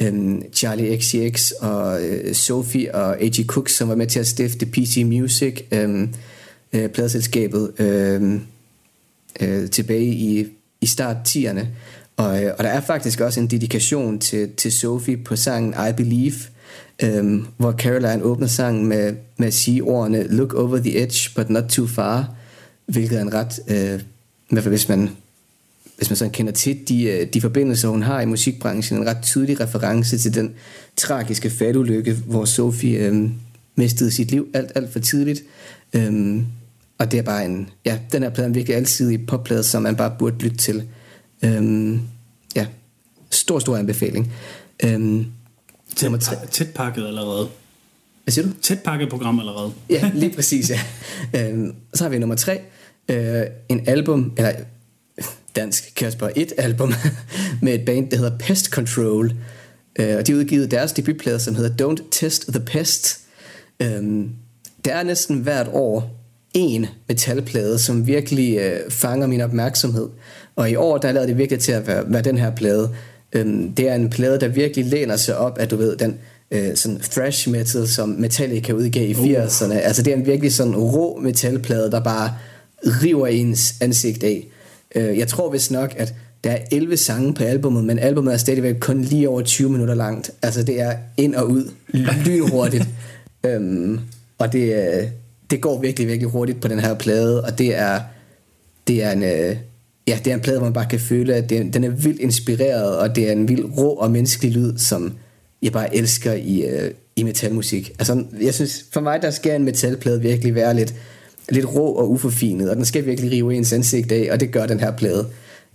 [0.00, 3.46] øhm, Charlie XCX og øh, Sophie og A.G.
[3.46, 6.14] Cook, som var med til at stifte PC Music, øhm,
[6.72, 8.40] øh, pladselskabet, øhm,
[9.40, 10.46] øh, tilbage i,
[10.80, 11.66] i start 10'erne.
[12.16, 15.92] Og, øh, og der er faktisk også en dedikation til, til Sophie på sangen I
[15.92, 16.34] Believe,
[17.02, 21.50] øhm, hvor Caroline åbner sangen med, med at sige ordene Look over the edge, but
[21.50, 22.34] not too far,
[22.86, 24.00] hvilket er en ret, øh,
[24.50, 25.10] i hvert fald hvis man,
[25.96, 29.22] hvis man sådan kender til de, øh, de forbindelser, hun har i musikbranchen, en ret
[29.22, 30.54] tydelig reference til den
[30.96, 33.30] tragiske faldulykke, hvor Sophie øh,
[33.76, 35.42] mistede sit liv alt, alt for tidligt.
[35.92, 36.46] Øhm,
[36.98, 39.82] og det er bare en, ja, den her plade er en virkelig alsidig popplade, som
[39.82, 40.82] man bare burde lytte til.
[41.44, 42.00] Øhm,
[42.56, 42.66] ja,
[43.30, 44.32] stor, stor anbefaling.
[44.84, 45.26] Øhm,
[45.96, 46.36] tæt, tre.
[46.50, 47.48] tæt pakket allerede.
[48.24, 48.52] Hvad siger du?
[48.62, 49.72] Tæt pakket program allerede.
[49.90, 50.80] ja, lige præcis, ja.
[51.34, 52.60] Øhm, så har vi nummer tre.
[53.08, 54.52] Øh, en album, eller
[55.56, 56.92] dansk Kasper, et album
[57.62, 59.32] med et band, der hedder Pest Control.
[59.98, 63.20] Øh, og de udgivet deres debutplade, som hedder Don't Test the Pest.
[63.82, 64.30] Øhm,
[64.84, 66.14] der er næsten hvert år
[66.54, 70.08] en metalplade, som virkelig øh, fanger min opmærksomhed.
[70.56, 72.90] Og i år, der lavede det virkelig til at være, være den her plade.
[73.32, 76.18] Øhm, det er en plade, der virkelig læner sig op af, du ved, den
[76.50, 79.26] øh, sådan thrash metal, som Metallica udgav i uh.
[79.26, 79.74] 80'erne.
[79.74, 82.34] Altså det er en virkelig sådan rå metalplade, der bare
[82.86, 84.46] river ens ansigt af.
[84.94, 86.14] Øh, jeg tror vist nok, at
[86.44, 89.94] der er 11 sange på albumet, men albumet er stadigvæk kun lige over 20 minutter
[89.94, 90.30] langt.
[90.42, 91.70] Altså det er ind og ud,
[92.26, 92.88] lynhurtigt.
[93.46, 94.00] øhm,
[94.38, 95.12] og det,
[95.50, 98.00] det går virkelig, virkelig hurtigt på den her plade, og det er,
[98.88, 99.56] det er en, øh,
[100.08, 102.20] ja, det er en plade, hvor man bare kan føle, at det, den er vildt
[102.20, 105.12] inspireret, og det er en vild rå og menneskelig lyd, som
[105.62, 107.92] jeg bare elsker i, øh, i metalmusik.
[107.98, 110.94] Altså, jeg synes, for mig, der skal en metalplade virkelig være lidt,
[111.48, 114.66] lidt rå og uforfinet, og den skal virkelig rive ens ansigt af, og det gør
[114.66, 115.26] den her plade.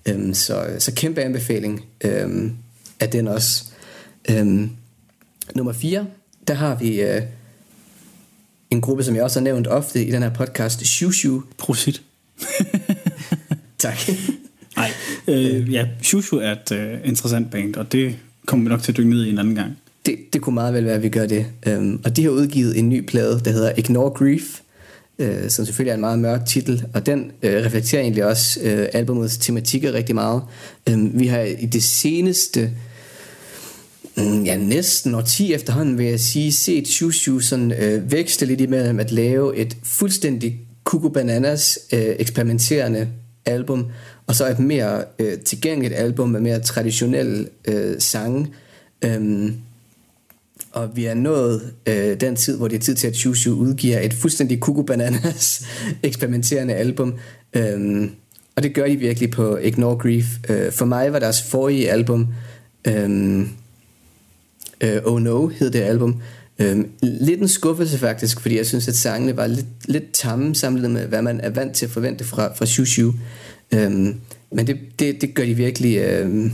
[0.06, 2.52] Øhm, så, så kæmpe anbefaling øhm,
[3.00, 3.66] af den også.
[4.32, 4.70] Øhm,
[5.56, 6.06] nummer 4,
[6.48, 7.22] der har vi øh,
[8.72, 11.42] en gruppe, som jeg også har nævnt ofte i den her podcast, Shushu.
[11.58, 12.02] Prosit.
[13.78, 13.98] tak.
[14.76, 14.92] Nej,
[15.28, 18.98] øh, ja, Shushu er et uh, interessant band, og det kommer vi nok til at
[18.98, 19.78] dykke ned i en anden gang.
[20.06, 21.46] Det, det kunne meget vel være, at vi gør det.
[21.68, 24.60] Um, og de har udgivet en ny plade, der hedder Ignore Grief,
[25.24, 28.88] øh, som selvfølgelig er en meget mørk titel, og den øh, reflekterer egentlig også øh,
[28.94, 30.42] albumets tematikker rigtig meget.
[30.90, 32.72] Øh, vi har i det seneste
[34.18, 39.00] øh, ja, næsten 10 efterhånden, vil jeg sige, set Shushu sådan øh, vækste lidt imellem
[39.00, 43.08] at lave et fuldstændig Kuku Bananas øh, eksperimenterende
[43.46, 43.86] album,
[44.28, 48.48] og så et mere øh, tilgængeligt album med mere traditionelle øh, sange.
[49.06, 49.52] Øh,
[50.74, 54.00] og vi er nået øh, den tid, hvor det er tid til, at Shushu udgiver
[54.00, 55.66] et fuldstændig Kuku Bananas
[56.04, 57.14] eksperimenterende album.
[57.54, 58.12] Øhm,
[58.56, 60.26] og det gør de virkelig på Ignore Grief.
[60.50, 62.28] Øh, for mig var deres forrige album...
[62.88, 63.50] Øhm,
[64.82, 66.22] øh, oh No hed det album.
[66.60, 71.02] Um, lidt en skuffelse faktisk, fordi jeg synes, at sangene var lidt, lidt tamme sammenlignet
[71.02, 73.14] med, hvad man er vant til at forvente fra, fra Shushu.
[73.76, 74.20] Um,
[74.52, 75.98] men det, det, det gør de virkelig...
[75.98, 76.52] Øh,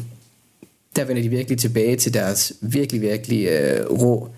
[0.95, 4.29] der vender de virkelig tilbage til deres virkelig, virkelig uh, rå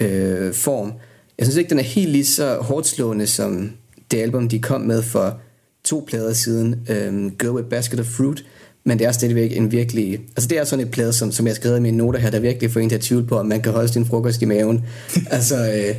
[0.00, 0.92] uh, form.
[1.38, 3.70] Jeg synes ikke, den er helt lige så hårdt slående som
[4.10, 5.40] det album, de kom med for
[5.84, 8.44] to plader siden, um, Girl with Basket of Fruit,
[8.84, 10.20] men det er stadigvæk en virkelig...
[10.36, 12.30] Altså det er sådan et plade, som, som jeg har skrevet i mine noter her,
[12.30, 14.44] der virkelig får en til at tvivle på, om man kan holde sin frokost i
[14.44, 14.84] maven.
[15.30, 15.96] altså øh,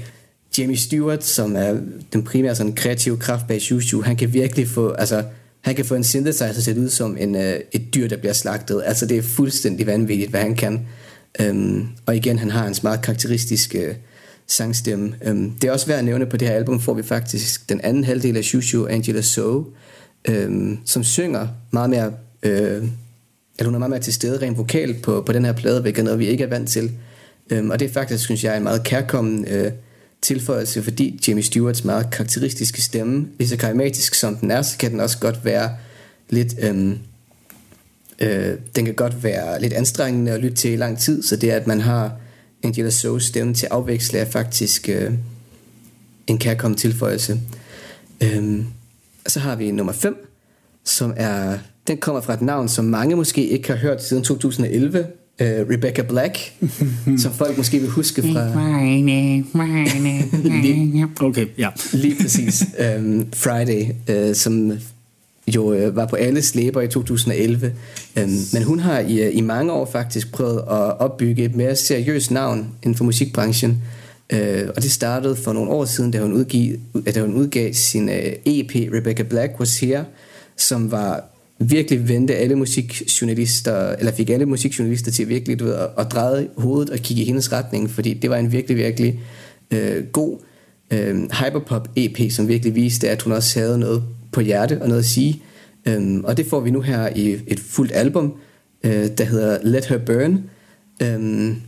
[0.58, 1.78] Jamie Stewart, som er
[2.14, 4.90] den primære sådan, kreative kraft bag Shushu, han kan virkelig få...
[4.90, 5.24] Altså,
[5.62, 8.34] han kan få en synthesizer til at ud som en, øh, et dyr, der bliver
[8.34, 8.84] slagtet.
[8.86, 10.88] Altså det er fuldstændig vanvittigt, hvad han kan.
[11.42, 13.96] Øhm, og igen, han har en meget karakteristisk øh,
[14.48, 15.16] sangstemme.
[15.24, 17.82] Øhm, det er også værd at nævne, på det her album får vi faktisk den
[17.82, 19.64] anden halvdel af Shushu, Angela So,
[20.28, 22.84] øhm, som synger meget mere øh,
[23.60, 26.00] at hun er meget mere til stede rent vokalt på, på den her plade, hvilket
[26.00, 26.92] er noget, vi ikke er vant til.
[27.50, 29.72] Øhm, og det er faktisk, synes jeg, en meget kærkommen øh,
[30.22, 34.92] tilføjelse, fordi Jamie Stewarts meget karakteristiske stemme, lige så karismatisk som den er, så kan
[34.92, 35.76] den også godt være
[36.30, 36.56] lidt...
[36.60, 37.00] Øhm,
[38.20, 41.52] øh, den kan godt være lidt anstrengende at lytte til i lang tid, så det
[41.52, 42.18] er, at man har
[42.64, 45.14] Angela So's stemme til at afveksle, er faktisk øh,
[46.28, 47.40] en kærkommen tilføjelse.
[48.24, 48.66] Øhm,
[49.26, 50.28] og så har vi nummer 5,
[50.84, 51.58] som er,
[51.88, 55.08] den kommer fra et navn, som mange måske ikke har hørt siden 2011,
[55.42, 56.54] øh, Rebecca Black,
[57.24, 58.28] som folk måske vil huske fra...
[60.62, 61.70] lige, okay, ja.
[61.94, 62.64] Lige præcis.
[62.98, 64.72] Um, Friday, uh, som
[65.56, 67.74] jo uh, var på alle slæber i 2011.
[68.24, 71.76] Um, men hun har i, uh, i mange år faktisk prøvet at opbygge et mere
[71.76, 73.82] seriøst navn inden for musikbranchen.
[74.34, 74.40] Uh,
[74.76, 76.78] og det startede for nogle år siden, da hun, udgiv,
[77.16, 80.06] da hun udgav sin uh, EP Rebecca Black Was Here,
[80.58, 81.24] som var
[81.70, 86.48] virkelig vendte alle musikjournalister, eller fik alle musikjournalister til virkelig du ved, at, at dreje
[86.58, 89.20] hovedet og kigge i hendes retning, fordi det var en virkelig, virkelig
[89.72, 90.38] øh, god
[90.92, 95.02] øh, hyperpop EP, som virkelig viste, at hun også havde noget på hjerte og noget
[95.02, 95.42] at sige.
[95.98, 98.34] Um, og det får vi nu her i et fuldt album,
[98.84, 100.44] øh, der hedder Let Her Burn.
[101.06, 101.62] Um,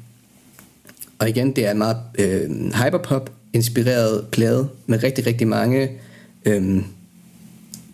[1.20, 2.50] og igen, det er en meget øh,
[2.84, 5.90] hyperpop inspireret plade med rigtig, rigtig mange
[6.46, 6.82] øh,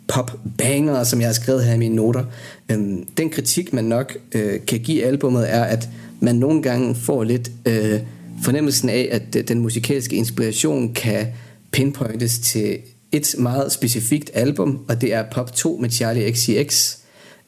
[0.10, 2.24] pop banger, som jeg har skrevet her i mine noter.
[2.72, 7.24] Øhm, den kritik, man nok øh, kan give albummet, er, at man nogle gange får
[7.24, 8.00] lidt øh,
[8.44, 11.28] fornemmelsen af, at øh, den musikalske inspiration kan
[11.72, 12.78] pinpointes til
[13.12, 16.98] et meget specifikt album, og det er Pop 2 med Charlie XCX.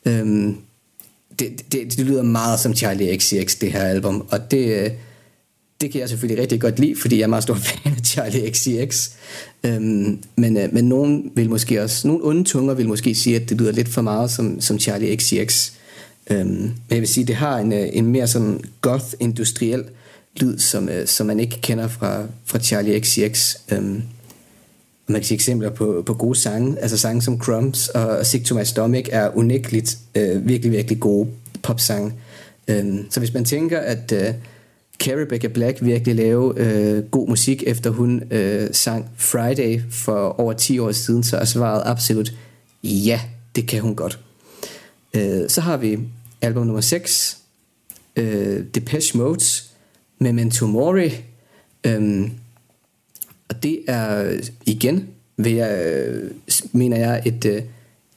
[0.06, 0.58] Øhm,
[1.40, 4.84] det, det, det lyder meget som Charlie XCX, det her album, og det...
[4.84, 4.92] Øh,
[5.82, 8.52] det kan jeg selvfølgelig rigtig godt lide, fordi jeg er meget stor fan af Charlie
[8.52, 9.10] XCX.
[9.64, 13.50] Øhm, men, øh, men nogen vil måske også, nogle onde tunger vil måske sige, at
[13.50, 15.72] det lyder lidt for meget som, som Charlie XCX.
[16.30, 19.84] Øhm, men jeg vil sige, det har en, øh, en mere sådan goth-industriel
[20.40, 23.56] lyd, som, øh, som man ikke kender fra, fra Charlie XCX.
[23.72, 24.02] Øhm,
[25.08, 28.56] man kan sige eksempler på, på gode sange, altså sange som Crumbs og Sick to
[28.56, 31.30] My Stomach er unægteligt øh, virkelig, virkelig gode
[31.64, 32.14] popsange.
[32.68, 34.34] Øhm, så hvis man tænker, at øh,
[35.02, 40.54] kan Rebecca Black virkelig lave øh, god musik, efter hun øh, sang Friday for over
[40.54, 42.34] 10 år siden, så er svaret absolut
[42.84, 43.22] ja,
[43.56, 44.20] det kan hun godt.
[45.14, 46.00] Øh, så har vi
[46.42, 47.38] album nummer 6,
[48.16, 49.72] øh, Depeche Modes,
[50.20, 51.12] Memento Mori,
[51.84, 52.30] øh,
[53.50, 56.32] og det er igen, vil jeg, øh,
[56.72, 57.64] mener jeg, et øh,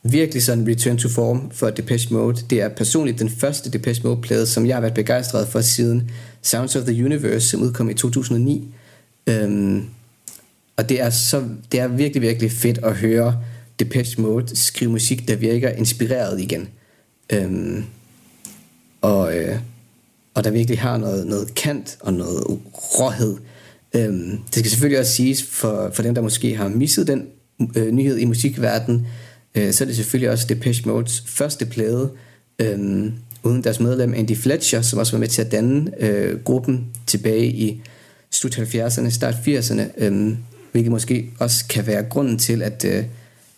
[0.02, 2.42] virkelig sådan return to form for Depeche Mode.
[2.50, 6.10] Det er personligt den første Depeche Mode-plade, som jeg har været begejstret for siden
[6.44, 8.74] Sounds of the Universe, som udkom i 2009.
[9.26, 9.84] Øhm,
[10.76, 13.42] og det er, så, det er virkelig, virkelig fedt at høre
[13.78, 16.68] Depeche Mode skrive musik, der virker inspireret igen.
[17.32, 17.84] Øhm,
[19.00, 19.58] og, øh,
[20.34, 23.36] og der virkelig har noget, noget kant og noget råhed.
[23.94, 27.26] Øhm, det skal selvfølgelig også siges for, for dem, der måske har misset den
[27.76, 29.06] øh, nyhed i musikverdenen,
[29.54, 32.10] øh, så er det selvfølgelig også Depeche Modes første plade,
[32.58, 33.12] øh,
[33.44, 37.46] uden deres medlem Andy Fletcher, som også var med til at danne øh, gruppen tilbage
[37.46, 37.82] i
[38.30, 40.36] slut 70'erne, start 80'erne, øh,
[40.72, 43.04] hvilket måske også kan være grunden til, at, øh,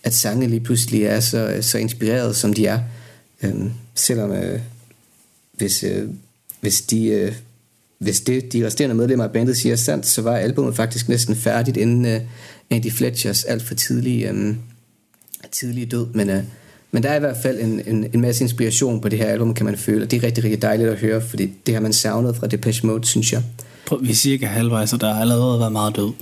[0.02, 2.80] at sange lige pludselig er så, øh, så inspireret, som de er.
[3.42, 3.54] Øh,
[3.94, 4.60] selvom øh,
[5.52, 6.08] hvis, øh,
[6.60, 7.06] hvis de...
[7.06, 7.32] Øh,
[7.98, 11.76] hvis det, de resterende medlemmer af bandet siger sandt, så var albumet faktisk næsten færdigt
[11.76, 12.22] inden uh,
[12.70, 14.58] Andy Fletchers alt for tidlige, um,
[15.52, 16.06] tidlige død.
[16.14, 16.36] Men, uh,
[16.90, 19.54] men der er i hvert fald en, en, en masse inspiration på det her album,
[19.54, 21.92] kan man føle, og det er rigtig, rigtig dejligt at høre, fordi det har man
[21.92, 23.42] savnet fra Depeche Mode, synes jeg.
[23.86, 26.12] Prøv, vi er cirka halvvejs, og der har allerede været meget død.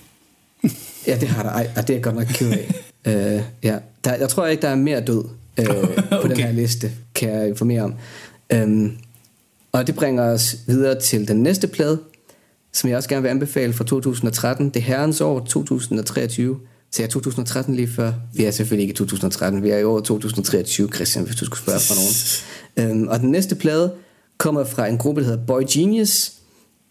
[1.07, 1.50] ja, det har der.
[1.50, 3.37] Ej, og det er godt nok ked af.
[3.38, 3.79] uh, ja.
[4.05, 5.24] der, jeg tror ikke, der er mere død
[5.59, 6.22] uh, okay.
[6.22, 7.94] på den her liste, kan jeg informere om.
[8.55, 8.96] Um,
[9.72, 12.00] og det bringer os videre til den næste plade,
[12.72, 14.70] som jeg også gerne vil anbefale fra 2013.
[14.70, 16.59] Det herrens år 2023.
[16.94, 18.12] Så jeg 2013 lige før.
[18.35, 21.80] Vi er selvfølgelig ikke 2013, vi er i år 2023, Christian, hvis du skulle spørge
[21.80, 22.90] fra nogen.
[22.90, 23.92] øhm, og den næste plade
[24.38, 26.33] kommer fra en gruppe, der hedder Boy Genius,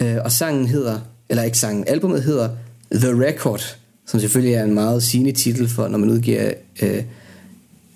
[0.01, 2.49] øh, og sangen hedder, eller ikke sangen, albumet hedder
[2.91, 7.03] The Record, som selvfølgelig er en meget sigende titel for, når man udgiver øh,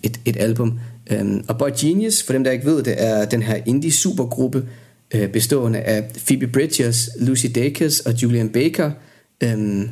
[0.04, 0.80] et, et album.
[1.12, 4.66] Øhm, og Boy Genius, for dem der ikke ved det, er den her indie supergruppe,
[5.14, 8.92] øh, bestående af Phoebe Bridgers, Lucy Dacus og Julian Baker,
[9.44, 9.90] øhm,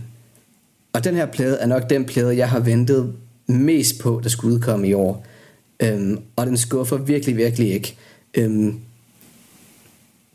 [0.96, 3.14] og den her plade er nok den plade, jeg har ventet
[3.48, 5.26] mest på, der skulle udkomme i år.
[5.80, 7.96] Øhm, og den skuffer virkelig, virkelig ikke.
[8.34, 8.80] Øhm,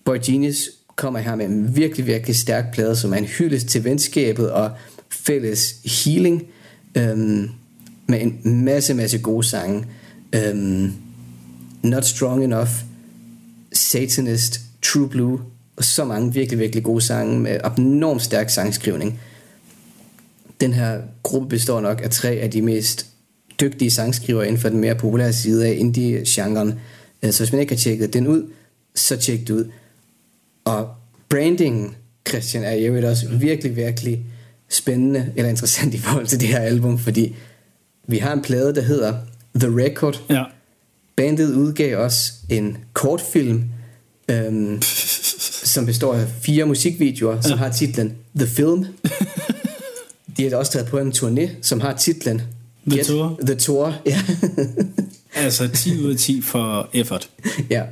[0.04, 3.84] Boy Genius kommer her med en virkelig, virkelig stærk plade, som er en hyldest til
[3.84, 4.70] venskabet og
[5.10, 6.46] fælles healing.
[6.94, 7.48] Øhm,
[8.06, 9.84] med en masse, masse gode sange.
[10.32, 10.92] Øhm,
[11.82, 12.70] Not Strong Enough,
[13.72, 15.40] Satanist, True Blue,
[15.76, 19.20] og så mange virkelig, virkelig gode sange med enormt stærk sangskrivning.
[20.60, 23.06] Den her gruppe består nok af tre af de mest
[23.60, 26.78] dygtige sangskrivere inden for den mere populære side af indie-genren.
[27.22, 28.50] Øh, så hvis man ikke har tjekket den ud,
[28.94, 29.70] så tjek det ud.
[30.64, 30.88] Og
[31.28, 31.94] brandingen,
[32.28, 34.26] Christian, er jo også virkelig, virkelig
[34.68, 37.36] spændende eller interessant i forhold til det her album, fordi
[38.08, 39.14] vi har en plade, der hedder
[39.54, 40.22] The Record.
[40.30, 40.44] Ja.
[41.16, 43.64] Bandet udgav også en kortfilm,
[44.30, 44.82] øhm,
[45.74, 48.86] som består af fire musikvideoer, som har titlen The Film.
[50.40, 52.42] De har også taget på en turné, som har titlen
[52.88, 53.40] The Get Tour.
[53.46, 54.22] The Tour, ja.
[55.34, 57.30] Altså 10 ud af 10 for effort.
[57.70, 57.82] ja.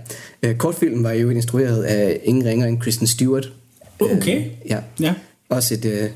[0.42, 3.52] Øh, kortfilmen var jo instrueret af ingen ringer end Kristen Stewart.
[4.00, 4.38] Okay.
[4.38, 4.78] Øh, ja.
[5.00, 5.14] Ja.
[5.48, 6.10] Også et, øh,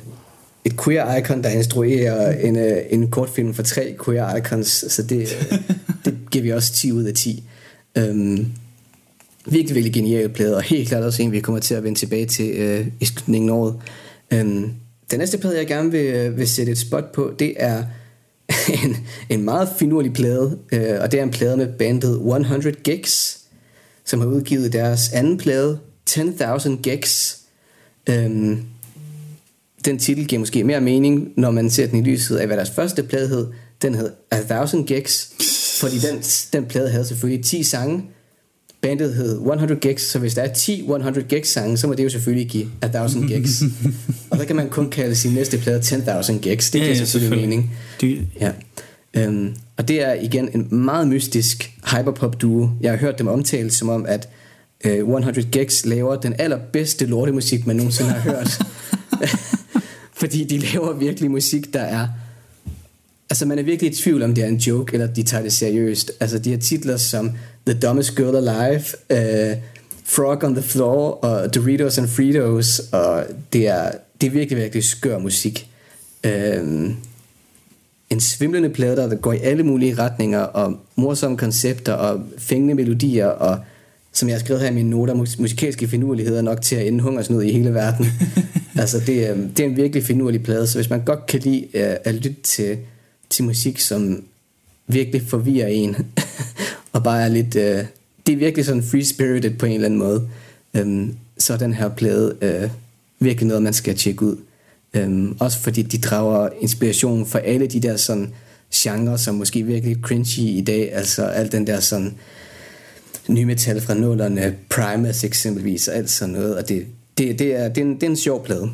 [0.65, 2.57] et queer icon, der instruerer en,
[2.91, 5.29] en kortfilm for tre queer icons, så det,
[6.05, 7.45] det giver vi også 10 ud af 10.
[7.99, 8.47] Øhm,
[9.47, 12.27] virkelig, virkelig genial plade, og helt klart også en, vi kommer til at vende tilbage
[12.27, 13.75] til øh, i slutningen af året.
[14.31, 14.71] Øhm,
[15.13, 17.85] den næste plade, jeg gerne vil, vil sætte et spot på, det er
[18.85, 18.97] en,
[19.29, 23.41] en meget finurlig plade, øh, og det er en plade med bandet 100 Gigs,
[24.05, 25.79] som har udgivet deres anden plade,
[26.11, 27.39] 10.000 Gigs.
[28.09, 28.63] Øhm,
[29.85, 32.71] den titel giver måske mere mening, når man ser den i lyset af, hvad deres
[32.71, 33.47] første plade hed.
[33.83, 35.33] Den hed A Thousand Gigs,
[35.81, 36.21] fordi den,
[36.53, 38.05] den plade havde selvfølgelig 10 sange.
[38.83, 42.05] Bandet hed 100 Gigs, så hvis der er 10 100 Gigs sange, så må det
[42.05, 43.63] jo selvfølgelig give A Thousand Gigs.
[44.31, 46.71] og så kan man kun kalde sin næste plade 10.000 Gigs.
[46.71, 47.49] Det Ja, giver ja, selvfølgelig selvfølgelig.
[47.49, 47.71] mening.
[48.01, 48.53] Det, Ja.
[49.17, 52.71] Øhm, og det er igen en meget mystisk hyperpop duo.
[52.81, 54.29] Jeg har hørt dem omtalt som om, at
[54.85, 58.59] øh, 100 Gigs laver den allerbedste lortemusik, man nogensinde har hørt.
[60.21, 62.09] Fordi de laver virkelig musik, der er...
[63.33, 65.53] Altså man er virkelig i tvivl om det er en joke, eller de tager det
[65.53, 66.13] seriøst.
[66.21, 67.31] Altså de har titler som
[67.67, 69.57] The Dumbest Girl Alive, øh,
[70.05, 73.91] Frog on the Floor, og Doritos and Fritos, og det er,
[74.21, 75.69] det er virkelig, virkelig skør musik.
[76.25, 76.95] Øhm,
[78.11, 83.27] en svimlende plade, der går i alle mulige retninger, og morsomme koncepter, og fængende melodier,
[83.27, 83.59] og
[84.13, 87.01] som jeg har skrevet her i mine noter, mus- musikalske finurligheder nok til at ende
[87.01, 88.07] hungersnød i hele verden.
[88.81, 91.67] altså, det, er, det er en virkelig finurlig plade, så hvis man godt kan lide
[91.75, 92.79] uh, at lytte til,
[93.33, 94.25] til musik, som
[94.87, 95.97] virkelig forvirrer en,
[96.93, 97.57] og bare er lidt...
[97.57, 97.85] øh,
[98.27, 100.29] det er virkelig sådan free-spirited på en eller anden måde,
[100.75, 102.71] øhm, så er den her plade øh,
[103.21, 104.37] virkelig noget, man skal tjekke ud.
[104.95, 108.31] Øhm, også fordi de drager inspiration fra alle de der sådan
[108.75, 112.15] genre, som måske er virkelig cringy i dag, altså al den der sådan
[113.29, 116.87] nye metal fra nullerne, Primus eksempelvis, og alt sådan noget, og det,
[117.19, 118.71] det, det, er, det, er, en, det er en sjov plade.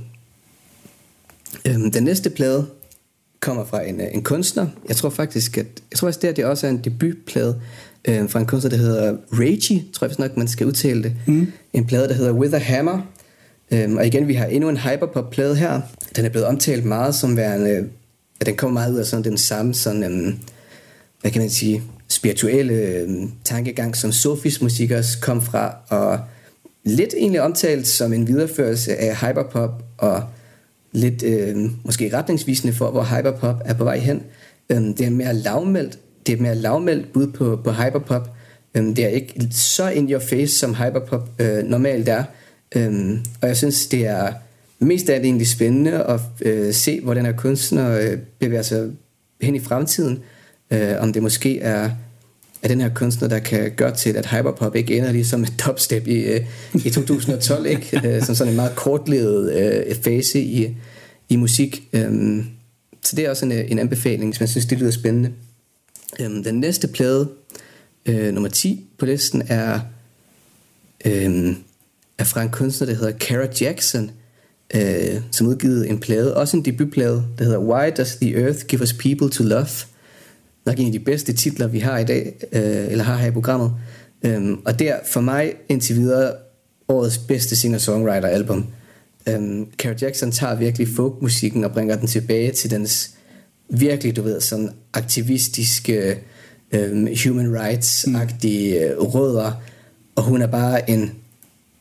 [1.65, 2.67] Øhm, den næste plade
[3.41, 4.67] kommer fra en, øh, en kunstner.
[4.89, 7.61] Jeg tror faktisk, at jeg tror faktisk, det, her, det også er en debutplade
[8.09, 11.13] øh, fra en kunstner, der hedder Ragey, tror jeg nok, man skal udtale det.
[11.27, 11.53] Mm.
[11.73, 13.01] En plade, der hedder With a Hammer.
[13.71, 15.81] Øhm, og igen, vi har endnu en hyperpop-plade her.
[16.17, 17.89] Den er blevet omtalt meget som værende,
[18.41, 20.39] at den kommer meget ud af sådan den samme sådan, øhm,
[21.21, 26.21] hvad kan man sige, spirituelle øhm, tankegang, som Sofis musik også kom fra, og
[26.85, 30.23] lidt egentlig omtalt som en videreførelse af hyperpop, og
[30.93, 34.23] lidt øh, måske retningsvisende for, hvor hyperpop er på vej hen.
[34.71, 38.31] Øh, det er mere lavmældt, det er mere lavmældt bud på, på hyperpop.
[38.75, 42.25] Øh, det er ikke så in your face, som hyperpop øh, normalt er.
[42.77, 44.33] Øh, og jeg synes, det er
[44.79, 48.91] mest af det egentlig spændende at øh, se, hvordan her kunstner øh, bevæger sig
[49.41, 50.23] hen i fremtiden.
[50.71, 51.91] Øh, om det måske er,
[52.63, 56.07] er den her kunstner, der kan gøre til, at hyperpop ikke ender ligesom et topstep
[56.07, 56.41] i, øh,
[56.75, 58.01] i 2012, ikke?
[58.05, 60.77] Øh, som sådan en meget kortlevet øh, fase i,
[61.29, 61.89] i musik.
[61.93, 62.45] Øh,
[63.05, 65.33] så det er også en, øh, en anbefaling, hvis man synes, det lyder spændende.
[66.21, 67.29] Øh, den næste plade,
[68.07, 69.81] øh, nummer 10 på listen, er,
[71.05, 71.57] øh,
[72.19, 74.11] er fra en kunstner, der hedder Kara Jackson,
[74.75, 78.83] øh, som udgivet en plade, også en debutplade, der hedder Why Does the Earth Give
[78.83, 79.69] Us People to Love?
[80.69, 83.31] Nok en af de bedste titler, vi har i dag, øh, eller har her i
[83.31, 83.73] programmet.
[84.23, 86.33] Øhm, og det er for mig indtil videre
[86.89, 88.67] årets bedste singer-songwriter-album.
[89.29, 93.11] Øhm, Kara Jackson tager virkelig folkmusikken og bringer den tilbage til dens
[93.69, 96.19] virkelig, du ved, sådan aktivistiske,
[96.73, 99.53] øhm, human rights-agtige øh, rødder.
[100.15, 101.13] Og hun er bare en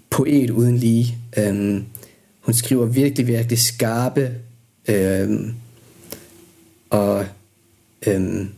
[0.10, 1.18] poet uden lige.
[1.38, 1.86] Øhm,
[2.42, 4.32] hun skriver virkelig, virkelig skarpe
[4.88, 5.54] øhm,
[6.90, 7.26] og
[8.08, 8.50] øhm,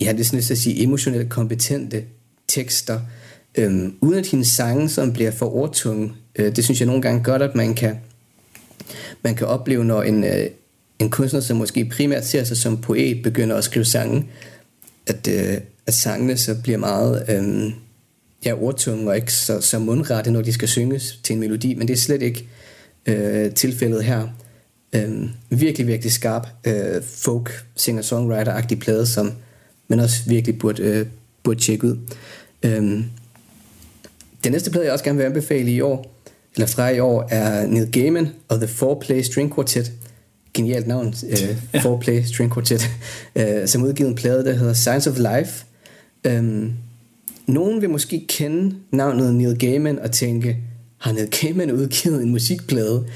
[0.00, 2.04] ja, det er sådan at sige emotionelt kompetente
[2.48, 3.00] tekster,
[3.54, 6.12] øhm, uden at hendes sange som bliver for ordtunge.
[6.36, 7.98] Øh, det synes jeg nogle gange godt, at man kan,
[9.24, 10.46] man kan opleve, når en, øh,
[10.98, 14.26] en kunstner, som måske primært ser sig som poet, begynder at skrive sange,
[15.06, 17.72] at, øh, at sangene så bliver meget, øh,
[18.44, 21.88] ja, ordtunge og ikke så, så mundrette, når de skal synges til en melodi, men
[21.88, 22.48] det er slet ikke
[23.06, 24.28] øh, tilfældet her.
[24.92, 29.32] Øh, virkelig, virkelig skarp øh, folk singer-songwriter-agtig plade, som
[29.88, 31.06] man også virkelig burde, øh,
[31.42, 31.96] burde tjekke ud.
[32.62, 33.04] Øh,
[34.44, 36.14] den næste plade, jeg også gerne vil anbefale i år,
[36.54, 39.92] eller fra i år, er Neil Gaiman og The Four Play String Quartet.
[40.54, 41.80] Genialt navn, øh, ja.
[41.80, 42.90] Four Play String Quartet,
[43.36, 45.64] øh, som udgivet en plade, der hedder Science of Life.
[46.24, 46.70] Øh,
[47.46, 50.56] nogen vil måske kende navnet Neil Gaiman og tænke,
[50.98, 53.06] har Neil Gaiman udgivet en musikplade?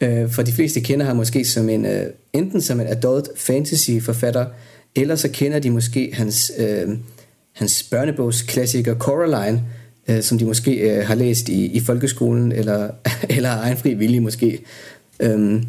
[0.00, 3.90] Øh, for de fleste kender ham måske som en, øh, enten som en adult fantasy
[4.00, 4.46] forfatter,
[4.96, 6.88] eller så kender de måske hans, øh,
[7.52, 9.64] hans børnebogsklassiker Coraline,
[10.08, 12.90] øh, som de måske øh, har læst i, i folkeskolen, eller,
[13.36, 14.58] eller egen fri vilje måske.
[15.20, 15.64] Øhm,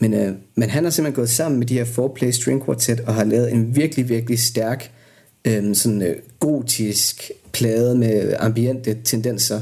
[0.00, 3.14] men, øh, men han har simpelthen gået sammen med de her four-play string quartet, og
[3.14, 4.90] har lavet en virkelig, virkelig stærk,
[5.44, 9.60] øh, sådan øh, gotisk plade med ambiente tendenser,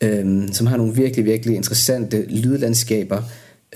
[0.00, 3.22] øh, som har nogle virkelig, virkelig interessante lydlandskaber,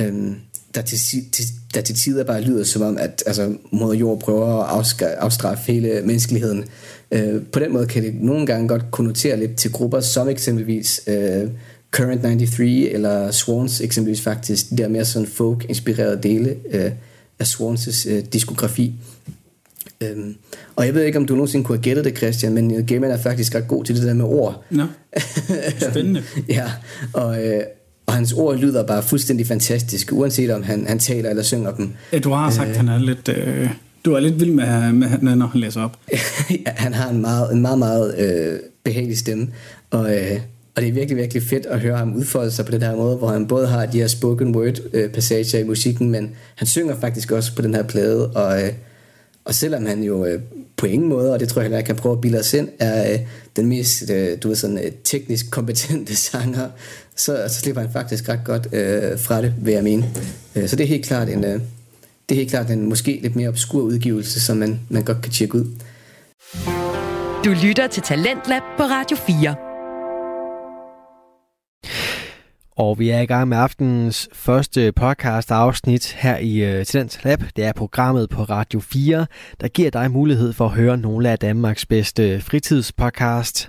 [0.01, 0.33] Øh,
[0.75, 1.45] der, til, til,
[1.75, 6.03] der til tider bare lyder som om, at altså, moder jord prøver at afstraffe hele
[6.05, 6.65] menneskeligheden.
[7.11, 11.01] Øh, på den måde kan det nogle gange godt konnotere lidt til grupper som eksempelvis
[11.07, 11.49] øh,
[11.91, 16.91] Current 93 eller Swans eksempelvis faktisk, de der mere sådan folk-inspirerede dele øh,
[17.39, 18.95] af Swans' øh, diskografi.
[20.01, 20.37] Øhm,
[20.77, 23.11] og jeg ved ikke, om du nogensinde kunne have gættet det, Christian, men Neil Gaiman
[23.11, 24.65] er faktisk ret god til det der med ord.
[24.71, 24.87] Nå,
[25.91, 26.23] spændende.
[26.49, 26.73] ja,
[27.13, 27.63] og, øh,
[28.13, 31.93] og hans ord lyder bare fuldstændig fantastisk, uanset om han, han taler eller synger dem.
[32.13, 33.29] Ja, du har sagt, øh, han er lidt...
[33.29, 33.71] Øh,
[34.05, 35.97] du er lidt vild med, med, når han læser op.
[36.67, 39.49] ja, han har en meget, en meget, meget øh, behagelig stemme,
[39.91, 40.17] og...
[40.17, 40.41] Øh,
[40.77, 43.17] og det er virkelig, virkelig fedt at høre ham udfolde sig på den her måde,
[43.17, 47.01] hvor han både har de her spoken word øh, passager i musikken, men han synger
[47.01, 48.73] faktisk også på den her plade, og, øh,
[49.45, 50.41] og selvom han jo øh,
[50.83, 52.69] på ingen måde, og det tror jeg heller jeg kan prøve at bilde os ind,
[52.79, 53.19] er øh,
[53.57, 56.69] den mest øh, du ved, sådan, øh, teknisk kompetente sanger,
[57.17, 60.11] så, så slipper han faktisk ret godt øh, fra det, vil jeg mene.
[60.57, 61.61] Øh, så det er helt klart en, øh,
[62.29, 65.33] det er helt klart en måske lidt mere obskur udgivelse, som man, man godt kan
[65.33, 65.65] tjekke ud.
[67.45, 69.72] Du lytter til Talentlab på Radio 4.
[72.77, 77.43] Og vi er i gang med aftenens første podcast afsnit her i øh, Tendens Lab.
[77.57, 79.27] Det er programmet på Radio 4,
[79.61, 83.69] der giver dig mulighed for at høre nogle af Danmarks bedste fritidspodcast.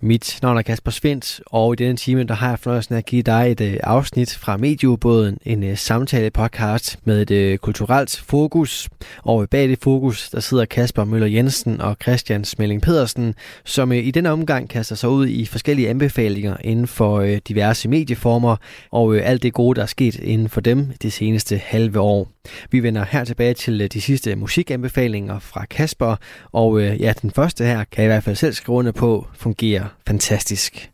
[0.00, 3.22] Mit navn er Kasper Svendt, og i denne time der har jeg fornøjelsen at give
[3.22, 8.88] dig et øh, afsnit fra Medieubåden, en øh, samtale-podcast med et øh, kulturelt fokus.
[9.22, 13.34] Og bag det fokus, der sidder Kasper Møller Jensen og Christian Smelling Pedersen,
[13.64, 18.56] som i denne omgang kaster sig ud i forskellige anbefalinger inden for diverse medieformer,
[18.90, 22.28] og alt det gode, der er sket inden for dem det seneste halve år.
[22.70, 26.16] Vi vender her tilbage til de sidste musikanbefalinger fra Kasper,
[26.52, 29.85] og ja, den første her kan jeg i hvert fald selv skrive under på, fungerer
[30.06, 30.90] fantastisk.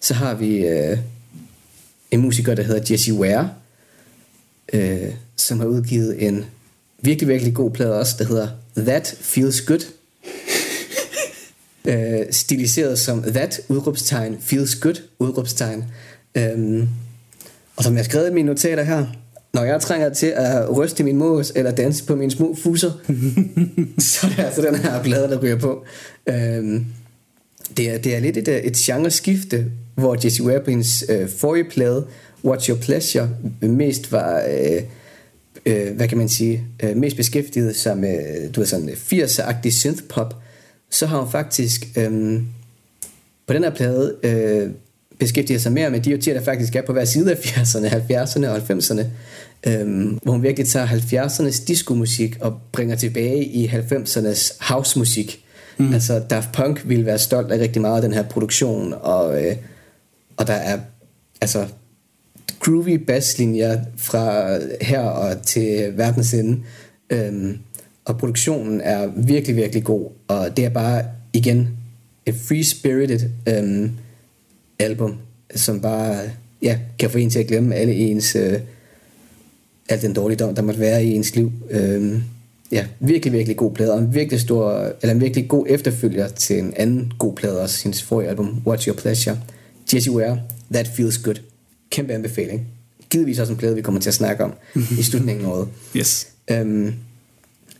[0.00, 0.98] Så har vi øh,
[2.10, 3.50] en musiker, der hedder Jesse Ware,
[4.72, 6.44] øh, som har udgivet en
[7.02, 9.92] virkelig, virkelig god plade også, der hedder That Feels Good.
[11.90, 15.84] øh, stiliseret som That, udråbstegn, Feels Good, udråbstegn.
[16.34, 16.88] Øh,
[17.76, 19.06] og som jeg har skrevet i mine notater her,
[19.54, 22.92] når jeg trænger til at ryste min mås eller danse på mine små fuser,
[23.98, 25.84] så er det altså den her plade, der ryger på.
[26.26, 26.80] Øh,
[27.76, 32.06] det er, det er lidt et, øh, et genreskifte, hvor Jesse Webbins øh, forrige plade,
[32.46, 34.82] What's Your Pleasure, mest var, øh,
[35.66, 39.70] øh, hvad kan man sige, øh, mest beskæftiget sig med, øh, du ved sådan 80'er-agtig
[39.70, 40.34] synthpop,
[40.90, 42.40] så har hun faktisk øh,
[43.46, 44.70] på den her plade øh,
[45.18, 48.46] beskæftiget sig mere med de årtier, der faktisk er på hver side af 80'erne, 70'erne
[48.46, 49.04] og 90'erne,
[49.66, 55.45] øh, hvor hun virkelig tager 70'ernes diskomusik og bringer tilbage i 90'ernes housemusik.
[55.78, 55.92] Mm.
[55.92, 59.56] Altså Daft Punk ville være stolt af rigtig meget af den her produktion, og, øh,
[60.36, 60.78] og der er
[61.40, 61.66] altså
[62.60, 66.62] groovy basslinjer fra her og til verdens ende.
[67.10, 67.58] Øhm,
[68.04, 71.68] og produktionen er virkelig, virkelig god, og det er bare igen
[72.26, 73.90] et free-spirited øhm,
[74.78, 75.16] album,
[75.54, 76.20] som bare
[76.62, 78.60] ja, kan få en til at glemme alle ens øh,
[79.88, 81.52] al den dårligdom, der måtte være i ens liv.
[81.70, 82.22] Øhm,
[82.72, 86.58] ja, virkelig, virkelig god plade, og en virkelig stor, eller en virkelig god efterfølger til
[86.58, 89.38] en anden god plade, også hendes forrige album, What's Your Pleasure.
[89.94, 90.40] Jesse Ware,
[90.72, 91.36] That Feels Good.
[91.90, 92.66] Kæmpe anbefaling.
[93.10, 94.52] Givetvis også en plade, vi kommer til at snakke om
[94.98, 95.68] i slutningen af året.
[95.96, 96.28] Yes.
[96.50, 96.94] Øhm,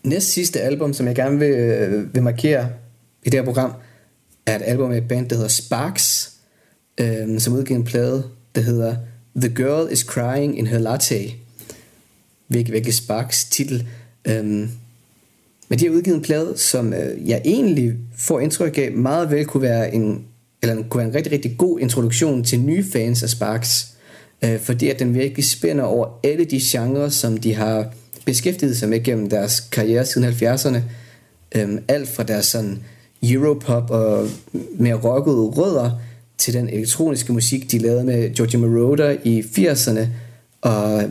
[0.03, 2.69] næst sidste album, som jeg gerne vil, øh, vil markere
[3.25, 3.73] i det her program,
[4.47, 6.33] er et album med et band, der hedder Sparks,
[6.99, 8.25] øhm, som udgiver en plade,
[8.55, 8.97] der hedder
[9.37, 11.15] The Girl is Crying in Her Latte.
[12.49, 13.87] Virkelig, virkelig Sparks titel.
[14.27, 14.69] Øhm,
[15.69, 19.45] men de har udgivet en plade, som øh, jeg egentlig får indtryk af meget vel
[19.45, 20.25] kunne være en
[20.63, 23.87] eller kunne være en rigtig, rigtig god introduktion til nye fans af Sparks,
[24.45, 28.89] øh, fordi at den virkelig spænder over alle de genrer, som de har beskæftiget sig
[28.89, 30.79] med gennem deres karriere siden 70'erne.
[31.55, 32.79] Øhm, alt fra deres sådan
[33.23, 34.29] Europop og
[34.79, 35.91] mere rockede rødder,
[36.39, 40.07] til den elektroniske musik, de lavede med Georgie Moroder i 80'erne,
[40.61, 41.03] og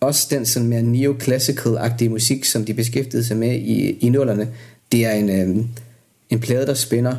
[0.00, 4.48] også den sådan mere neoclassical-agtige musik, som de beskæftigede sig med i, i nullerne.
[4.92, 5.68] Det er en, øhm,
[6.30, 7.16] en plade, der spænder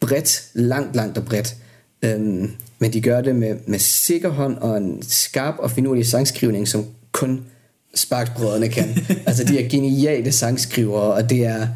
[0.00, 1.56] bredt, langt, langt og bredt.
[2.02, 6.68] Øhm, men de gør det med, med sikker hånd og en skarp og finurlig sangskrivning,
[6.68, 7.44] som kun
[7.94, 8.88] Sparksbrødrene kan.
[9.26, 11.68] altså de er geniale sangskrivere, og det er,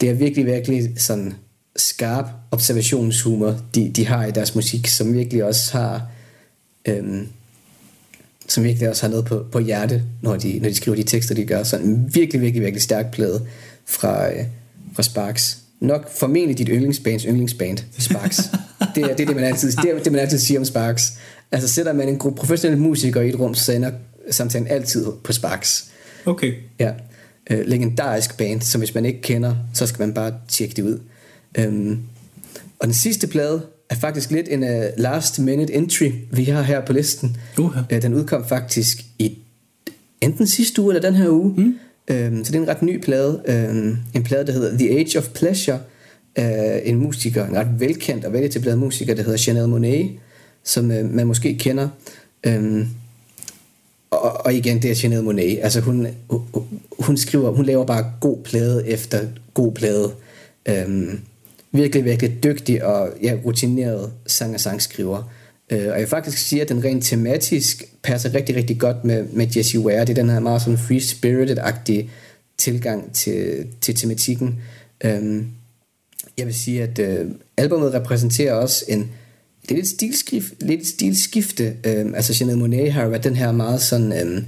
[0.00, 1.34] det er virkelig, virkelig sådan
[1.76, 6.06] skarp observationshumor, de, de har i deres musik, som virkelig også har
[6.88, 7.28] øhm,
[8.48, 11.34] som virkelig også har noget på, på hjerte, når de, når de skriver de tekster,
[11.34, 11.62] de gør.
[11.62, 13.46] Så en virkelig, virkelig, virkelig stærk plade
[13.86, 14.44] fra, øh,
[14.94, 15.58] fra Sparks.
[15.80, 18.36] Nok formentlig dit yndlingsbands yndlingsband, Sparks.
[18.94, 21.12] det, er, det er det, man altid, det, er, det, man altid siger om Sparks.
[21.52, 23.90] Altså sætter man en gruppe professionelle musikere i et rum, så ender
[24.30, 25.90] samtalen altid på Sparks.
[26.26, 26.54] Okay.
[26.78, 26.92] Ja.
[27.50, 30.98] Øh, legendarisk band, som hvis man ikke kender, så skal man bare tjekke det ud.
[31.58, 31.98] Øhm,
[32.78, 33.62] og den sidste plade
[33.96, 37.36] er faktisk lidt en uh, last minute entry, vi har her på listen.
[37.58, 37.94] Uh-huh.
[37.94, 39.38] Uh, den udkom faktisk i
[40.20, 41.54] enten sidste uge eller den her uge.
[41.56, 41.74] Mm.
[42.08, 43.42] Øhm, så det er en ret ny plade.
[43.46, 45.78] Øhm, en plade, der hedder The Age of Pleasure.
[46.36, 50.10] af en musiker, en ret velkendt og veletableret musiker, der hedder Chanel Monet,
[50.64, 51.88] som uh, man måske kender.
[52.46, 52.86] Øhm,
[54.10, 55.58] og, og igen, det er Chanel Monet.
[55.62, 56.64] Altså hun, hun,
[56.98, 59.20] hun skriver, hun laver bare god plade efter
[59.54, 60.12] god plade.
[60.68, 61.20] Øhm,
[61.74, 65.32] virkelig, virkelig dygtig og ja, rutineret sang- og sangskriver.
[65.72, 69.24] Øh, og jeg vil faktisk sige, at den rent tematisk passer rigtig, rigtig godt med,
[69.32, 70.00] med Jessie Ware.
[70.00, 72.10] Det er den her meget sådan free-spirited-agtige
[72.58, 74.60] tilgang til, til tematikken.
[75.04, 75.46] Øhm,
[76.38, 79.10] jeg vil sige, at øh, albumet repræsenterer også en
[79.62, 81.76] det er lidt, stilskift, lidt stilskifte.
[81.84, 84.44] Øhm, altså Jeanette Monet har været den her meget sådan øhm,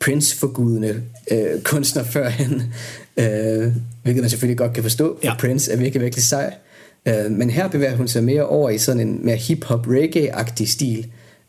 [0.00, 2.62] Prince-forgudende øh, kunstner førhen,
[3.16, 3.72] øh,
[4.02, 5.28] hvilket man selvfølgelig godt kan forstå, Ja.
[5.28, 5.36] ja.
[5.38, 6.54] Prince er virkelig, virkelig sej.
[7.08, 11.06] Øh, men her bevæger hun sig mere over i sådan en mere hip-hop reggae-agtig stil,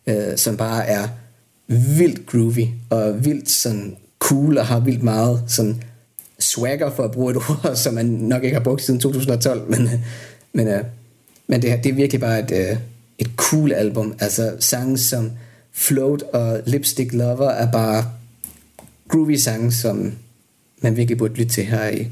[0.07, 1.07] øh, som bare er
[1.67, 5.83] vildt groovy og vildt sådan cool og har vildt meget sådan
[6.39, 9.89] swagger for at bruge et ord, som man nok ikke har brugt siden 2012, men,
[10.53, 10.83] men, øh,
[11.47, 12.77] men det, her, det er virkelig bare et, øh,
[13.17, 14.15] et cool album.
[14.19, 15.31] Altså sange som
[15.73, 18.05] Float og Lipstick Lover er bare
[19.07, 20.13] groovy sange, som
[20.81, 22.07] man virkelig burde lytte til her i,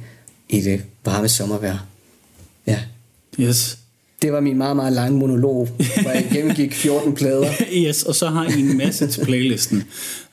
[0.49, 1.87] i det varme sommervejr.
[2.67, 2.79] Ja.
[3.39, 3.77] Yes.
[4.21, 5.67] Det var min meget, meget lange monolog,
[6.01, 7.53] hvor jeg gennemgik 14 plader.
[7.73, 9.83] yes, og så har I en masse til playlisten.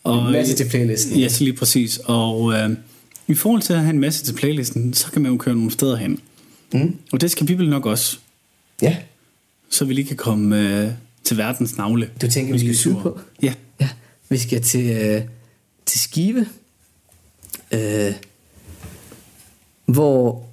[0.04, 1.20] Og, En masse til playlisten.
[1.20, 2.00] Yes, lige præcis.
[2.04, 2.70] Og øh,
[3.28, 5.70] i forhold til at have en masse til playlisten, så kan man jo køre nogle
[5.70, 6.20] steder hen.
[6.72, 6.96] Mm.
[7.12, 8.18] Og det skal vi vel nok også,
[8.82, 8.96] Ja,
[9.70, 10.90] så vi lige kan komme øh,
[11.24, 12.10] til verdens navle.
[12.22, 13.18] du tænker, vi skal syge på?
[13.42, 13.54] Ja.
[13.80, 13.88] Ja,
[14.28, 15.22] vi skal til, øh,
[15.86, 16.46] til Skive,
[17.72, 18.12] øh,
[19.86, 20.46] hvor,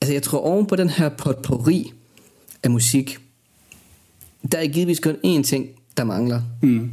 [0.00, 1.92] altså jeg tror oven på den her potpourri
[2.62, 3.18] af musik,
[4.52, 6.90] der er givetvis kun én ting, der mangler, Mm.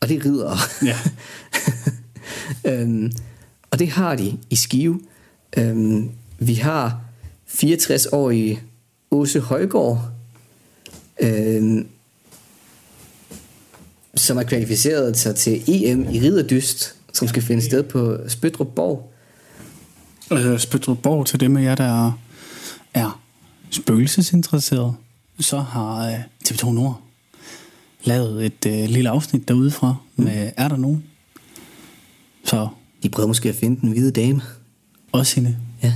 [0.00, 0.56] og det er ridere.
[0.84, 0.98] Ja.
[2.82, 3.12] øhm,
[3.70, 5.00] og det har de i Skive.
[5.58, 7.00] Øhm, vi har
[7.48, 8.62] 64-årige
[9.10, 10.10] Åse Højgaard,
[11.22, 11.86] øhm,
[14.14, 19.11] som er kvalificeret sig til EM i riderdyst, som skal finde sted på Spøtrup Borg.
[20.32, 22.12] Øh, Spøttrup Borg til dem af jer, der
[22.94, 23.20] er
[23.70, 24.94] spøgelsesinteresseret,
[25.40, 26.18] så har øh,
[26.48, 27.00] TV2 Nord
[28.04, 31.04] lavet et øh, lille afsnit derudefra med Er der nogen?
[32.44, 32.68] Så
[33.02, 34.42] De prøver måske at finde den hvide dame.
[35.12, 35.56] også hende.
[35.82, 35.94] Ja.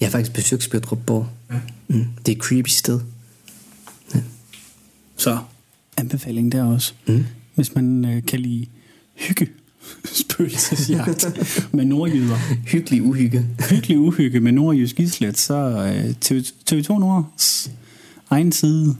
[0.00, 1.26] Jeg har faktisk besøgt Spøtrup Borg.
[1.88, 3.00] Mm, det er et creepy sted.
[5.16, 5.38] Så
[5.96, 6.92] anbefaling der også.
[7.06, 7.26] Mm.
[7.54, 8.66] Hvis man øh, kan lide
[9.14, 9.48] hygge,
[10.04, 11.26] spøgelsesjagt
[11.74, 13.46] med nordjyder, Hyggelig uhygge.
[13.70, 17.70] hyggelig uhygge med nordjysk islet, så øh, TV, TV2 Nords
[18.30, 18.96] egen side,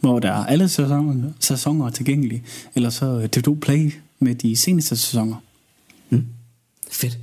[0.00, 2.42] hvor der er alle sæsoner, sæsoner tilgængelige,
[2.74, 5.36] eller så øh, TV2 Play med de seneste sæsoner.
[6.90, 7.18] Fedt.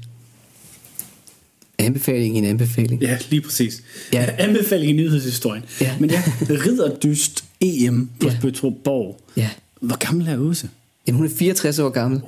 [1.78, 3.02] Anbefaling i en anbefaling.
[3.02, 3.84] Ja, lige præcis.
[4.14, 4.28] Ja.
[4.38, 5.64] Anbefaling i nyhedshistorien.
[5.82, 5.96] Ja.
[6.00, 8.36] Men ja, ridderdyst EM på ja.
[8.38, 9.22] Spøtrup Borg.
[9.38, 9.50] Ja.
[9.82, 10.70] Hvor gammel er Åse?
[11.08, 12.22] Jamen, hun er 64 år gammel,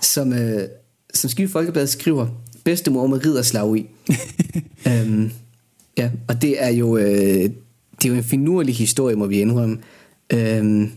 [0.00, 0.68] som, øh,
[1.14, 2.26] som Skive Folkeblad skriver,
[2.64, 3.86] bedstemor med ridderslag i.
[4.88, 5.30] øhm,
[5.98, 7.50] ja, og det er jo, øh,
[8.02, 9.78] det er jo en finurlig historie, må vi indrømme.
[10.32, 10.90] Øhm,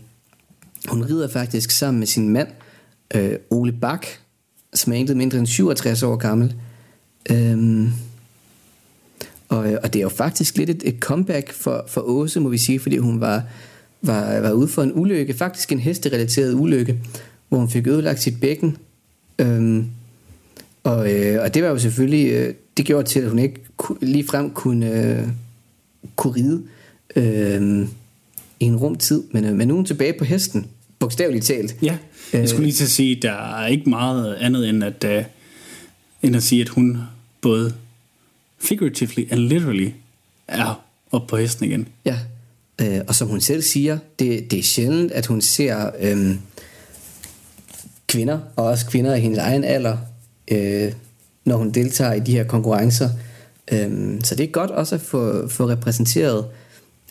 [0.88, 2.48] hun rider faktisk sammen med sin mand,
[3.14, 4.06] øh, Ole Bak,
[4.74, 6.54] som er intet mindre end 67 år gammel.
[7.30, 7.92] Øhm,
[9.48, 12.48] Og, øh, og det er jo faktisk lidt et, et comeback for, for Åse, må
[12.48, 13.42] vi sige, fordi hun var,
[14.06, 16.98] var, var ude for en ulykke, faktisk en hesterelateret ulykke,
[17.48, 18.76] hvor hun fik ødelagt sit bækken.
[19.38, 19.86] Øhm,
[20.84, 23.96] og, øh, og det var jo selvfølgelig, øh, det gjorde til, at hun ikke ku,
[24.00, 25.28] lige frem kunne, øh,
[26.16, 26.62] kunne ride
[27.16, 27.88] øh,
[28.60, 29.22] i en rum tid.
[29.30, 30.66] Men, øh, men nu er hun tilbage på hesten,
[30.98, 31.76] bogstaveligt talt.
[31.82, 31.98] Ja,
[32.32, 35.24] jeg skulle lige til at sige, at der er ikke meget andet end at, uh,
[36.22, 36.98] end at sige, at hun
[37.40, 37.74] både
[38.58, 39.90] figuratively and literally
[40.48, 41.88] er op på hesten igen.
[42.04, 42.18] Ja,
[42.80, 46.36] øh, og som hun selv siger, det, det er sjældent, at hun ser øh,
[48.06, 49.96] kvinder, og også kvinder i hendes egen alder,
[50.50, 50.92] øh,
[51.44, 53.10] når hun deltager i de her konkurrencer.
[53.72, 56.46] Øh, så det er godt også at få, få repræsenteret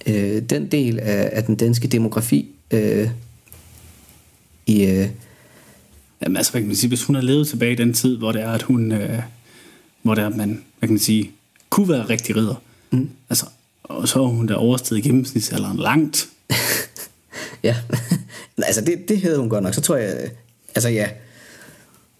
[0.07, 3.09] øh, den del af, af den danske demografi øh,
[4.65, 4.85] i...
[4.85, 5.09] Øh,
[6.21, 8.31] Jamen altså, hvad kan man sige, hvis hun har levet tilbage i den tid, hvor
[8.31, 9.19] det er, at hun, øh,
[10.01, 11.31] hvor det er, at man, hvad kan man sige,
[11.69, 12.55] kunne være rigtig ridder.
[12.91, 13.09] Mm.
[13.29, 13.45] Altså,
[13.89, 16.27] og så har hun da oversteget gennemsnitsalderen langt.
[17.63, 17.75] ja,
[18.57, 19.73] altså det, det havde hun godt nok.
[19.73, 20.29] Så tror jeg,
[20.75, 21.09] altså ja,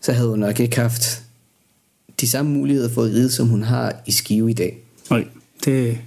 [0.01, 1.23] så havde hun nok ikke haft
[2.21, 4.77] de samme muligheder for at ride, som hun har i Skive i dag.
[5.09, 5.27] Nej,
[5.65, 5.97] det,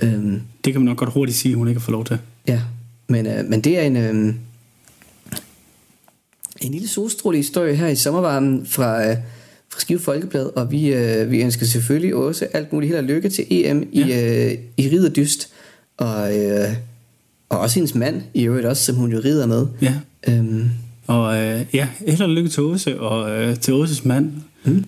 [0.00, 2.18] øhm, det kan man nok godt hurtigt sige, hun ikke har fået lov til.
[2.46, 2.62] Ja,
[3.08, 4.34] men, øh, men det er en, øh,
[6.60, 9.16] en lille solstråle historie her i sommervarmen fra, øh,
[9.70, 13.28] fra Skive Folkeblad, og vi, øh, vi ønsker selvfølgelig også alt muligt held og lykke
[13.28, 14.06] til EM ja.
[14.06, 15.52] i, øh, i riderdyst,
[15.96, 16.68] og, øh,
[17.48, 19.66] og også hendes mand i øvrigt også, som hun jo rider med.
[19.82, 19.94] Ja.
[20.28, 20.70] Øhm.
[21.06, 24.32] Og øh, ja, held og lykke til Åse, og øh, til Åses mand.
[24.64, 24.84] Mm.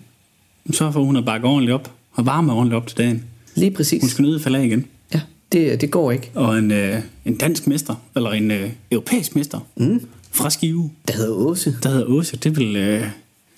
[0.73, 3.25] Så får hun at bakke ordentligt op, og varme ordentligt op til dagen.
[3.55, 4.03] Lige præcis.
[4.03, 4.87] Hun skal nødt falde af igen.
[5.15, 5.21] Ja,
[5.53, 6.31] det, det går ikke.
[6.35, 10.07] Og en, øh, en dansk mester, eller en øh, europæisk mester, mm.
[10.31, 10.91] fra Skive.
[11.09, 11.77] Der hedder Åse.
[11.83, 12.77] Der hedder Åse, det vil...
[12.77, 13.05] Øh,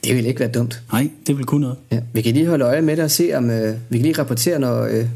[0.05, 0.82] det vil ikke være dumt.
[0.92, 1.76] Nej, det vil kunne noget.
[1.90, 4.18] Ja, vi kan lige holde øje med det og se, om øh, vi kan lige
[4.18, 5.07] rapportere, når, øh,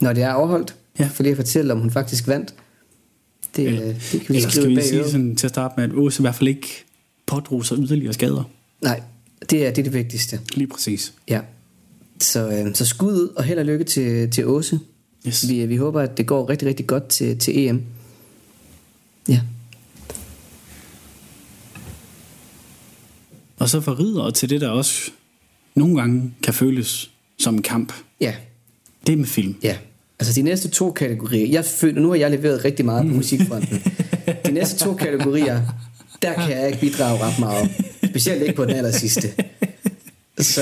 [0.00, 0.74] når det er overholdt.
[0.98, 1.08] Ja.
[1.14, 2.54] For lige at fortælle, om hun faktisk vandt.
[3.56, 5.84] Det, eller, øh, det kan vi eller skal vi sige sådan, til at starte med,
[5.84, 6.84] at Åse i hvert fald ikke
[7.26, 8.50] pådrog sig yderligere skader.
[8.82, 9.02] Nej,
[9.50, 10.40] det er det, er det vigtigste.
[10.54, 11.12] Lige præcis.
[11.28, 11.40] Ja.
[12.20, 14.80] Så, øh, så skud ud og held og lykke til, til Åse.
[15.26, 15.48] Yes.
[15.48, 17.82] Vi, vi håber, at det går rigtig, rigtig godt til, til EM.
[19.28, 19.40] Ja.
[23.58, 25.10] Og så for ridere til det, der også
[25.74, 27.92] nogle gange kan føles som en kamp.
[28.20, 28.34] Ja.
[29.06, 29.54] Det er med film.
[29.62, 29.76] Ja.
[30.20, 33.82] Altså de næste to kategorier, jeg føler, nu har jeg leveret rigtig meget på musikfronten.
[34.46, 35.60] De næste to kategorier,
[36.22, 37.70] der kan jeg ikke bidrage ret meget.
[38.04, 39.28] Specielt ikke på den aller sidste.
[40.38, 40.60] Så...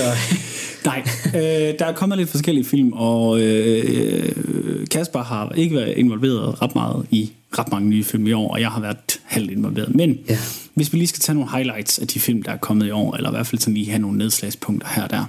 [0.85, 1.03] Nej,
[1.35, 6.75] øh, der er kommet lidt forskellige film, og øh, Kasper har ikke været involveret ret
[6.75, 9.95] meget i ret mange nye film i år, og jeg har været halvt involveret.
[9.95, 10.37] Men ja.
[10.73, 13.15] Hvis vi lige skal tage nogle highlights af de film, der er kommet i år,
[13.15, 15.25] eller i hvert fald sådan lige have nogle nedslagspunkter her og der.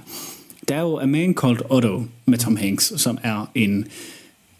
[0.67, 3.87] Der er jo A Man Called Otto med Tom Hanks, som er en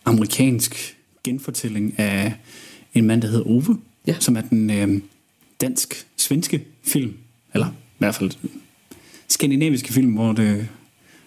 [0.06, 2.34] amerikansk genfortælling af
[2.94, 3.78] en mand, der hedder Ove,
[4.08, 4.16] ja.
[4.20, 5.02] som er den øh,
[5.62, 7.14] dansk-svenske film,
[7.54, 8.32] eller i hvert fald
[9.28, 10.68] skandinaviske film, hvor det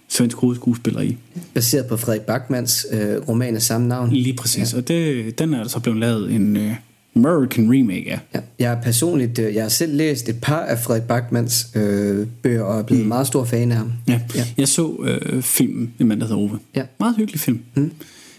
[0.09, 1.17] svensk hovedskuespiller i.
[1.55, 4.13] Baseret på Frederik Bachmanns øh, roman af samme navn.
[4.13, 4.79] Lige præcis, ja.
[4.79, 6.75] og det, den er så blevet lavet en øh,
[7.17, 8.21] American remake af.
[8.35, 8.41] Ja.
[8.59, 12.63] Jeg har personligt, øh, jeg har selv læst et par af Frederik Bachmanns øh, bøger,
[12.63, 13.09] og er blevet mm.
[13.09, 13.93] meget stor fan af ham.
[14.09, 14.47] Ja, ja.
[14.59, 16.59] jeg så øh, filmen, en mand, der hedder Ove.
[16.75, 16.83] Ja.
[17.01, 17.61] Meget hyggelig film.
[17.75, 17.93] Mm.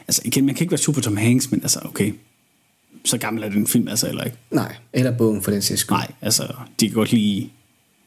[0.07, 2.13] Altså igen, man kan ikke være super Tom Hanks, men altså okay,
[3.05, 4.38] så gammel er den film altså heller ikke.
[4.51, 5.97] Nej, eller bogen for den sags skyld.
[5.97, 6.43] Nej, altså
[6.80, 7.49] de kan godt lide,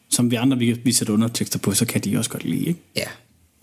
[0.09, 2.79] som vi andre, vi, vi sætter undertekster på, så kan de også godt lide, ikke?
[2.95, 3.07] Ja.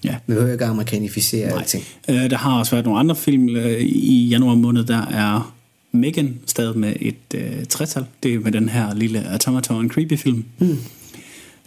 [0.04, 0.16] Ja.
[0.26, 1.58] Vi behøver ikke amerikanisere Nej.
[1.58, 1.84] alting.
[2.08, 5.54] Øh, der har også været nogle andre film øh, i januar måned, der er
[5.92, 8.06] Megan stadig med et øh, tretal.
[8.22, 10.44] Det er med den her lille Automaton Creepy film.
[10.58, 10.78] Hmm.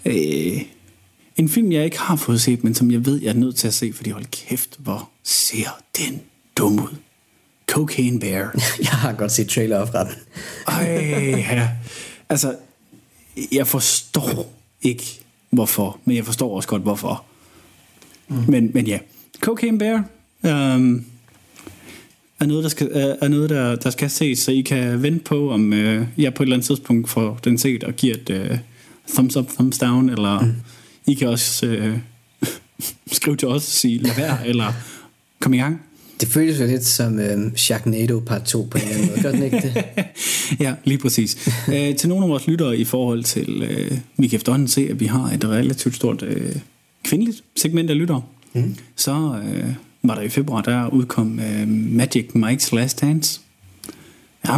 [0.05, 0.61] Øh,
[1.37, 3.67] en film, jeg ikke har fået set, men som jeg ved, jeg er nødt til
[3.67, 6.21] at se, fordi hold kæft, hvor ser den
[6.57, 6.95] dum ud.
[7.67, 8.55] Cocaine Bear.
[8.79, 10.13] Jeg har godt set trailer fra den.
[10.67, 10.83] Ej,
[11.51, 11.69] ja.
[12.29, 12.55] Altså,
[13.51, 15.19] jeg forstår ikke,
[15.49, 17.23] hvorfor, men jeg forstår også godt, hvorfor.
[18.27, 18.43] Mm.
[18.47, 18.99] Men, men ja,
[19.39, 20.03] Cocaine Bear
[20.45, 21.05] øhm,
[22.43, 25.51] er noget, der skal, er noget der, der skal ses, så I kan vente på,
[25.51, 28.57] om øh, jeg på et eller andet tidspunkt får den set og giver et øh,
[29.13, 30.53] thumbs up, thumbs down, eller mm.
[31.07, 31.97] I kan også øh,
[33.11, 34.73] skrive til os og sige, lad være, eller
[35.39, 35.81] kom i gang.
[36.21, 39.31] Det føles jo lidt som øh, Sharknado part 2 på en eller anden måde, gør
[39.31, 39.83] den ikke det?
[40.65, 41.49] ja, lige præcis.
[41.71, 44.99] Æ, til nogle af vores lyttere i forhold til, øh, vi kan efterhånden se, at
[44.99, 46.55] vi har et relativt stort øh,
[47.03, 48.21] kvindeligt segment af lyttere.
[48.53, 48.75] Mm.
[48.95, 49.69] Så øh,
[50.03, 53.41] var der i februar, der udkom øh, Magic Mike's Last Dance.
[54.47, 54.57] Ja.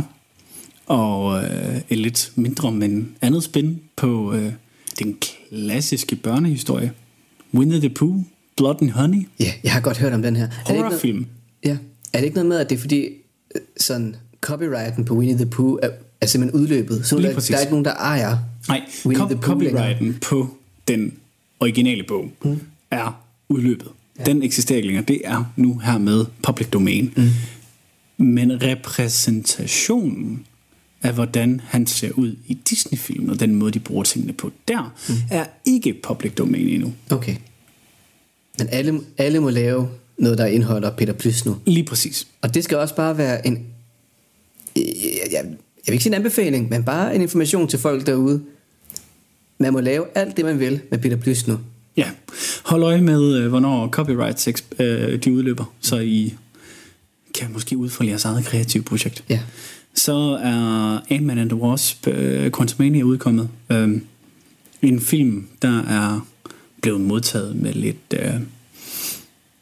[0.86, 4.52] Og øh, et lidt mindre, men andet spin på øh,
[5.00, 5.18] den
[5.52, 6.92] klassiske børnehistorie.
[7.54, 8.22] Winnie the Pooh,
[8.58, 9.28] Blood and Honey.
[9.40, 10.44] Ja, jeg har godt hørt om den her.
[10.44, 11.26] Er det ikke noget, Horrorfilm.
[11.66, 11.78] ja,
[12.14, 13.06] er det ikke noget med, at det er fordi,
[13.56, 15.90] øh, sådan, copyrighten på Winnie the Pooh er,
[16.22, 17.06] er simpelthen udløbet?
[17.06, 17.50] Så Lige der, præcis.
[17.50, 18.38] der er ikke nogen, der ejer
[18.68, 19.82] Nej, Winnie cop- the Pooh længere.
[19.84, 20.48] copyrighten på
[20.88, 21.14] den
[21.60, 22.60] originale bog mm.
[22.92, 23.88] er udløbet.
[24.20, 24.24] Ja.
[24.24, 25.06] Den eksisterer ikke længere.
[25.08, 27.14] Det er nu her med public domain.
[27.16, 27.30] Mm.
[28.26, 30.46] Men repræsentationen
[31.04, 34.96] af, hvordan han ser ud i Disney-film, og den måde, de bruger tingene på der,
[35.10, 35.16] mm.
[35.32, 36.94] er ikke public domain endnu.
[37.10, 37.36] Okay.
[38.58, 41.58] Men alle, alle må lave noget, der indeholder Peter Plys nu.
[41.66, 42.28] Lige præcis.
[42.42, 43.66] Og det skal også bare være en...
[44.76, 44.84] Jeg,
[45.32, 45.46] jeg,
[45.88, 48.44] jeg vil ikke sige en anbefaling, men bare en information til folk derude.
[49.58, 51.60] Man må lave alt det, man vil med Peter Plys nu.
[51.98, 52.10] Ja,
[52.66, 54.48] hold øje med, øh, hvornår copyrights
[54.80, 56.34] øh, de udløber, så I
[57.34, 59.24] kan måske udfolde jeres eget kreative projekt.
[59.30, 59.40] Ja.
[59.94, 60.14] Så
[60.44, 62.14] er Ant-Man and the Wasp uh,
[62.58, 63.50] Quantumania udkommet.
[63.70, 64.02] Um,
[64.82, 66.28] en film, der er
[66.82, 68.42] blevet modtaget med lidt uh,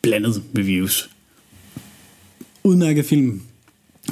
[0.01, 1.09] blandet reviews.
[2.63, 3.41] Udmærket film.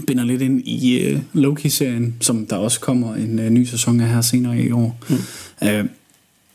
[0.07, 4.09] Binder lidt ind i uh, Loki-serien, som der også kommer en uh, ny sæson af
[4.09, 4.99] her senere i år.
[5.09, 5.15] Mm.
[5.61, 5.85] Uh,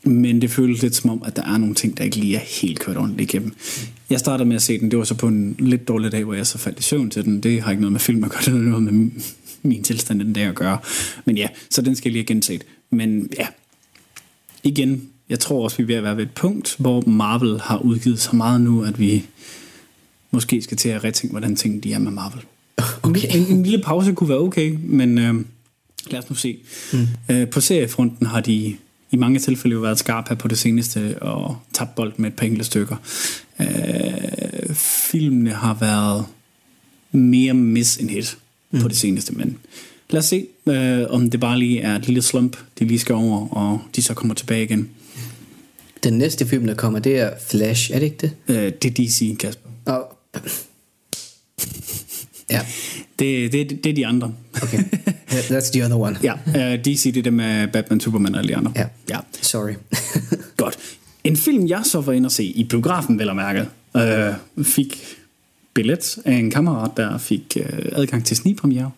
[0.07, 2.61] men det føles lidt som om, at der er nogle ting, der ikke lige er
[2.61, 3.53] helt kørt ordentligt igennem.
[4.09, 6.33] Jeg startede med at se den, det var så på en lidt dårlig dag, hvor
[6.33, 7.43] jeg så faldt i søvn til den.
[7.43, 9.11] Det har ikke noget med film at gøre, det har noget med
[9.61, 10.77] min tilstand den dag at gøre.
[11.25, 12.65] Men ja, så den skal jeg lige have genset.
[12.89, 13.47] Men ja,
[14.63, 17.77] igen, jeg tror også, vi er ved at være ved et punkt, hvor Marvel har
[17.77, 19.25] udgivet så meget nu, at vi
[20.31, 22.41] måske skal til at retænke, hvordan tingene de er med Marvel.
[23.03, 23.35] Okay.
[23.35, 25.35] En, en lille pause kunne være okay, men øh,
[26.11, 26.57] lad os nu se.
[26.93, 27.07] Mm.
[27.29, 28.75] Øh, på seriefronten har de
[29.11, 32.35] i mange tilfælde jo været skarpe her på det seneste og tabt bold med et
[32.35, 32.95] par enkelte stykker.
[33.59, 36.25] Øh, filmene har været
[37.11, 38.37] mere miss end hit
[38.71, 38.81] mm.
[38.81, 39.57] på det seneste, men
[40.09, 43.15] lad os se, øh, om det bare lige er et lille slump, de lige skal
[43.15, 44.89] over, og de så kommer tilbage igen.
[46.03, 48.31] Den næste film, der kommer, det er Flash, er det ikke det?
[48.47, 49.69] Øh, det er DC, Kasper.
[49.85, 50.17] Og...
[52.49, 52.61] Ja,
[53.19, 54.33] Det, det, det er de andre.
[54.63, 54.77] okay.
[55.51, 56.17] That's the other one.
[56.23, 58.71] Ja, øh, DC det er dem med Batman, Superman og alle de andre.
[58.75, 58.85] Ja.
[59.09, 59.19] ja.
[59.41, 59.73] Sorry.
[60.57, 60.77] Godt.
[61.23, 63.67] En film, jeg så var inde og se i biografen, vel og mærket,
[63.97, 65.03] øh, fik
[65.73, 68.91] billet af en kammerat, der fik øh, adgang til snigpremiere.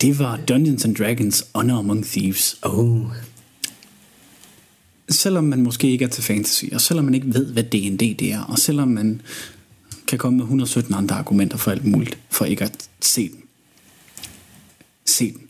[0.00, 2.56] Det var Dungeons and Dragons Honor Among Thieves.
[2.62, 3.00] oh.
[5.10, 8.22] Selvom man måske ikke er til fantasy, og selvom man ikke ved, hvad D&D det
[8.32, 9.20] er, og selvom man
[10.06, 13.42] kan komme med 117 andre argumenter for alt muligt, for ikke at se den.
[15.04, 15.40] Se den.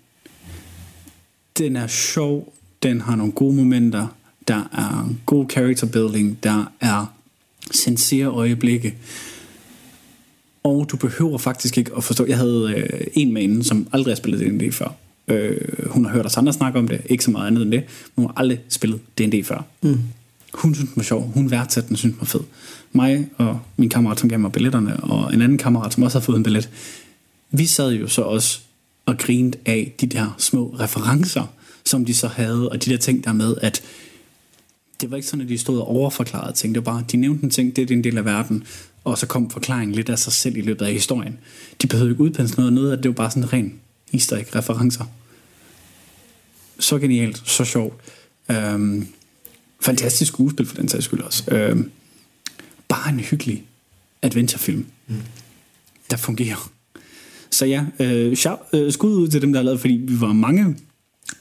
[1.59, 4.07] Den er sjov, den har nogle gode momenter,
[4.49, 7.07] der er god character building, der er
[7.71, 8.95] sincere øjeblikke,
[10.63, 12.27] og du behøver faktisk ikke at forstå.
[12.27, 14.95] Jeg havde øh, en med inden, som aldrig har spillet D&D før.
[15.29, 17.85] Øh, hun har hørt os andre snakke om det, ikke så meget andet end det,
[18.17, 19.65] men hun har aldrig spillet D&D før.
[19.83, 19.99] Mm.
[20.55, 22.41] Hun synes den var sjov, hun værdsatte den, synes den var fed.
[22.93, 26.25] Mig og min kammerat, som gav mig billetterne, og en anden kammerat, som også har
[26.25, 26.71] fået en billet,
[27.51, 28.61] vi sad jo så også
[29.07, 31.47] og grinede af de der små referencer,
[31.85, 33.83] som de så havde, og de der ting der med, at
[35.01, 36.75] det var ikke sådan, at de stod og overforklarede ting.
[36.75, 38.65] Det var bare, de nævnte en ting, det er en del af verden,
[39.05, 41.39] og så kom forklaringen lidt af sig selv i løbet af historien.
[41.83, 43.75] De behøvede ikke udpensle noget, noget af det var bare sådan ren
[44.13, 45.05] easter egg referencer.
[46.79, 48.01] Så genialt, så sjovt.
[48.51, 49.07] Øhm,
[49.81, 51.45] fantastisk skuespil for den sags skyld også.
[51.55, 51.91] Øhm,
[52.93, 53.65] bare en hyggelig
[54.23, 55.15] adventurefilm, mm.
[56.11, 56.73] der fungerer.
[57.51, 60.33] Så ja, øh, shout, øh, skud ud til dem, der har lavet, fordi vi var
[60.33, 60.77] mange,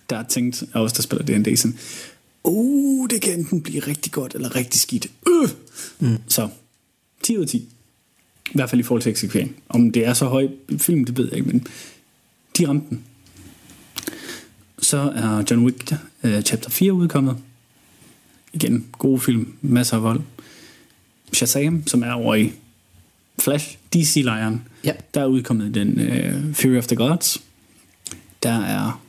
[0.09, 1.77] der har tænkt, af os, der spiller D&D, sådan,
[2.43, 5.07] uh, det kan enten blive rigtig godt, eller rigtig skidt.
[5.27, 5.49] Øh!
[5.99, 6.17] Mm.
[6.27, 6.49] Så
[7.23, 7.57] 10 ud af 10.
[7.57, 7.67] I
[8.53, 9.55] hvert fald i forhold til eksekvering.
[9.69, 10.47] Om det er så høj
[10.77, 11.67] film, det ved jeg ikke, men
[12.57, 13.03] de ramte den.
[14.79, 15.93] Så er John Wick
[16.23, 17.37] uh, chapter 4 udkommet.
[18.53, 20.21] Igen, gode film, masser af vold.
[21.33, 22.51] Shazam, som er over i
[23.39, 24.61] Flash, DC-lejren.
[24.83, 24.93] Ja.
[25.13, 27.41] Der er udkommet den uh, Fury of the Gods.
[28.43, 29.01] Der er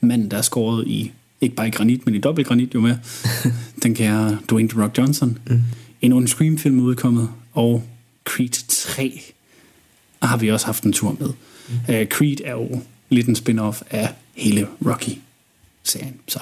[0.00, 2.96] manden, der er skåret i, ikke bare i granit, men i dobbelt granit jo med.
[3.82, 5.38] den kære Dwayne The Rock Johnson.
[5.46, 5.62] Mm.
[6.02, 7.84] En On Scream-film udkommet, og
[8.24, 9.22] Creed 3
[10.22, 11.28] har vi også haft en tur med.
[11.68, 11.94] Mm.
[11.94, 16.14] Uh, Creed er jo lidt en spin-off af hele Rocky-serien.
[16.28, 16.40] Så.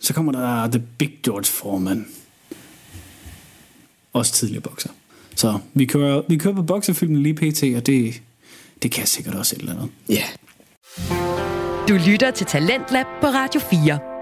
[0.00, 2.06] så kommer der The Big George Foreman.
[4.14, 4.88] Også tidligere bokser.
[5.36, 8.22] Så vi kører, vi kører på boksefilmen lige pt, og det,
[8.82, 9.88] det kan sikkert også et eller andet.
[10.08, 10.14] Ja.
[10.14, 11.88] Yeah.
[11.88, 14.13] Du lytter til Talentlab på Radio 4.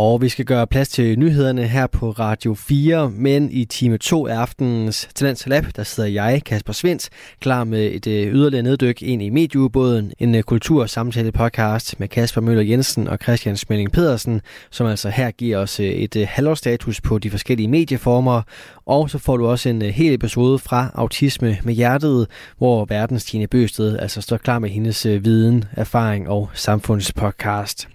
[0.00, 4.26] Og vi skal gøre plads til nyhederne her på Radio 4, men i time 2
[4.26, 9.02] af aftenens Talents Lab, der sidder jeg, Kasper Svens, klar med et øh, yderligere neddyk
[9.02, 13.56] ind i medieubåden, en øh, kultur- og samtale podcast med Kasper Møller Jensen og Christian
[13.56, 14.40] Smelling Pedersen,
[14.70, 18.42] som altså her giver os øh, et halvårsstatus på de forskellige medieformer,
[18.86, 22.26] og så får du også en hel episode fra Autisme med Hjertet,
[22.58, 27.88] hvor verdens Tine Bøsted altså står klar med hendes viden, erfaring og samfundspodcast.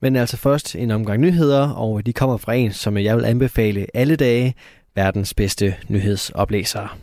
[0.00, 3.86] Men altså først en omgang nyheder, og de kommer fra en, som jeg vil anbefale
[3.94, 4.54] alle dage,
[4.94, 6.98] verdens bedste nyhedsoplæser.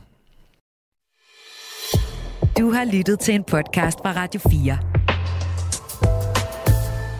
[2.58, 4.78] Du har lyttet til en podcast fra Radio 4.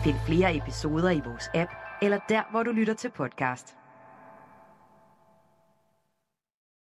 [0.04, 1.70] Find flere episoder i vores app,
[2.02, 3.77] eller der, hvor du lytter til podcast.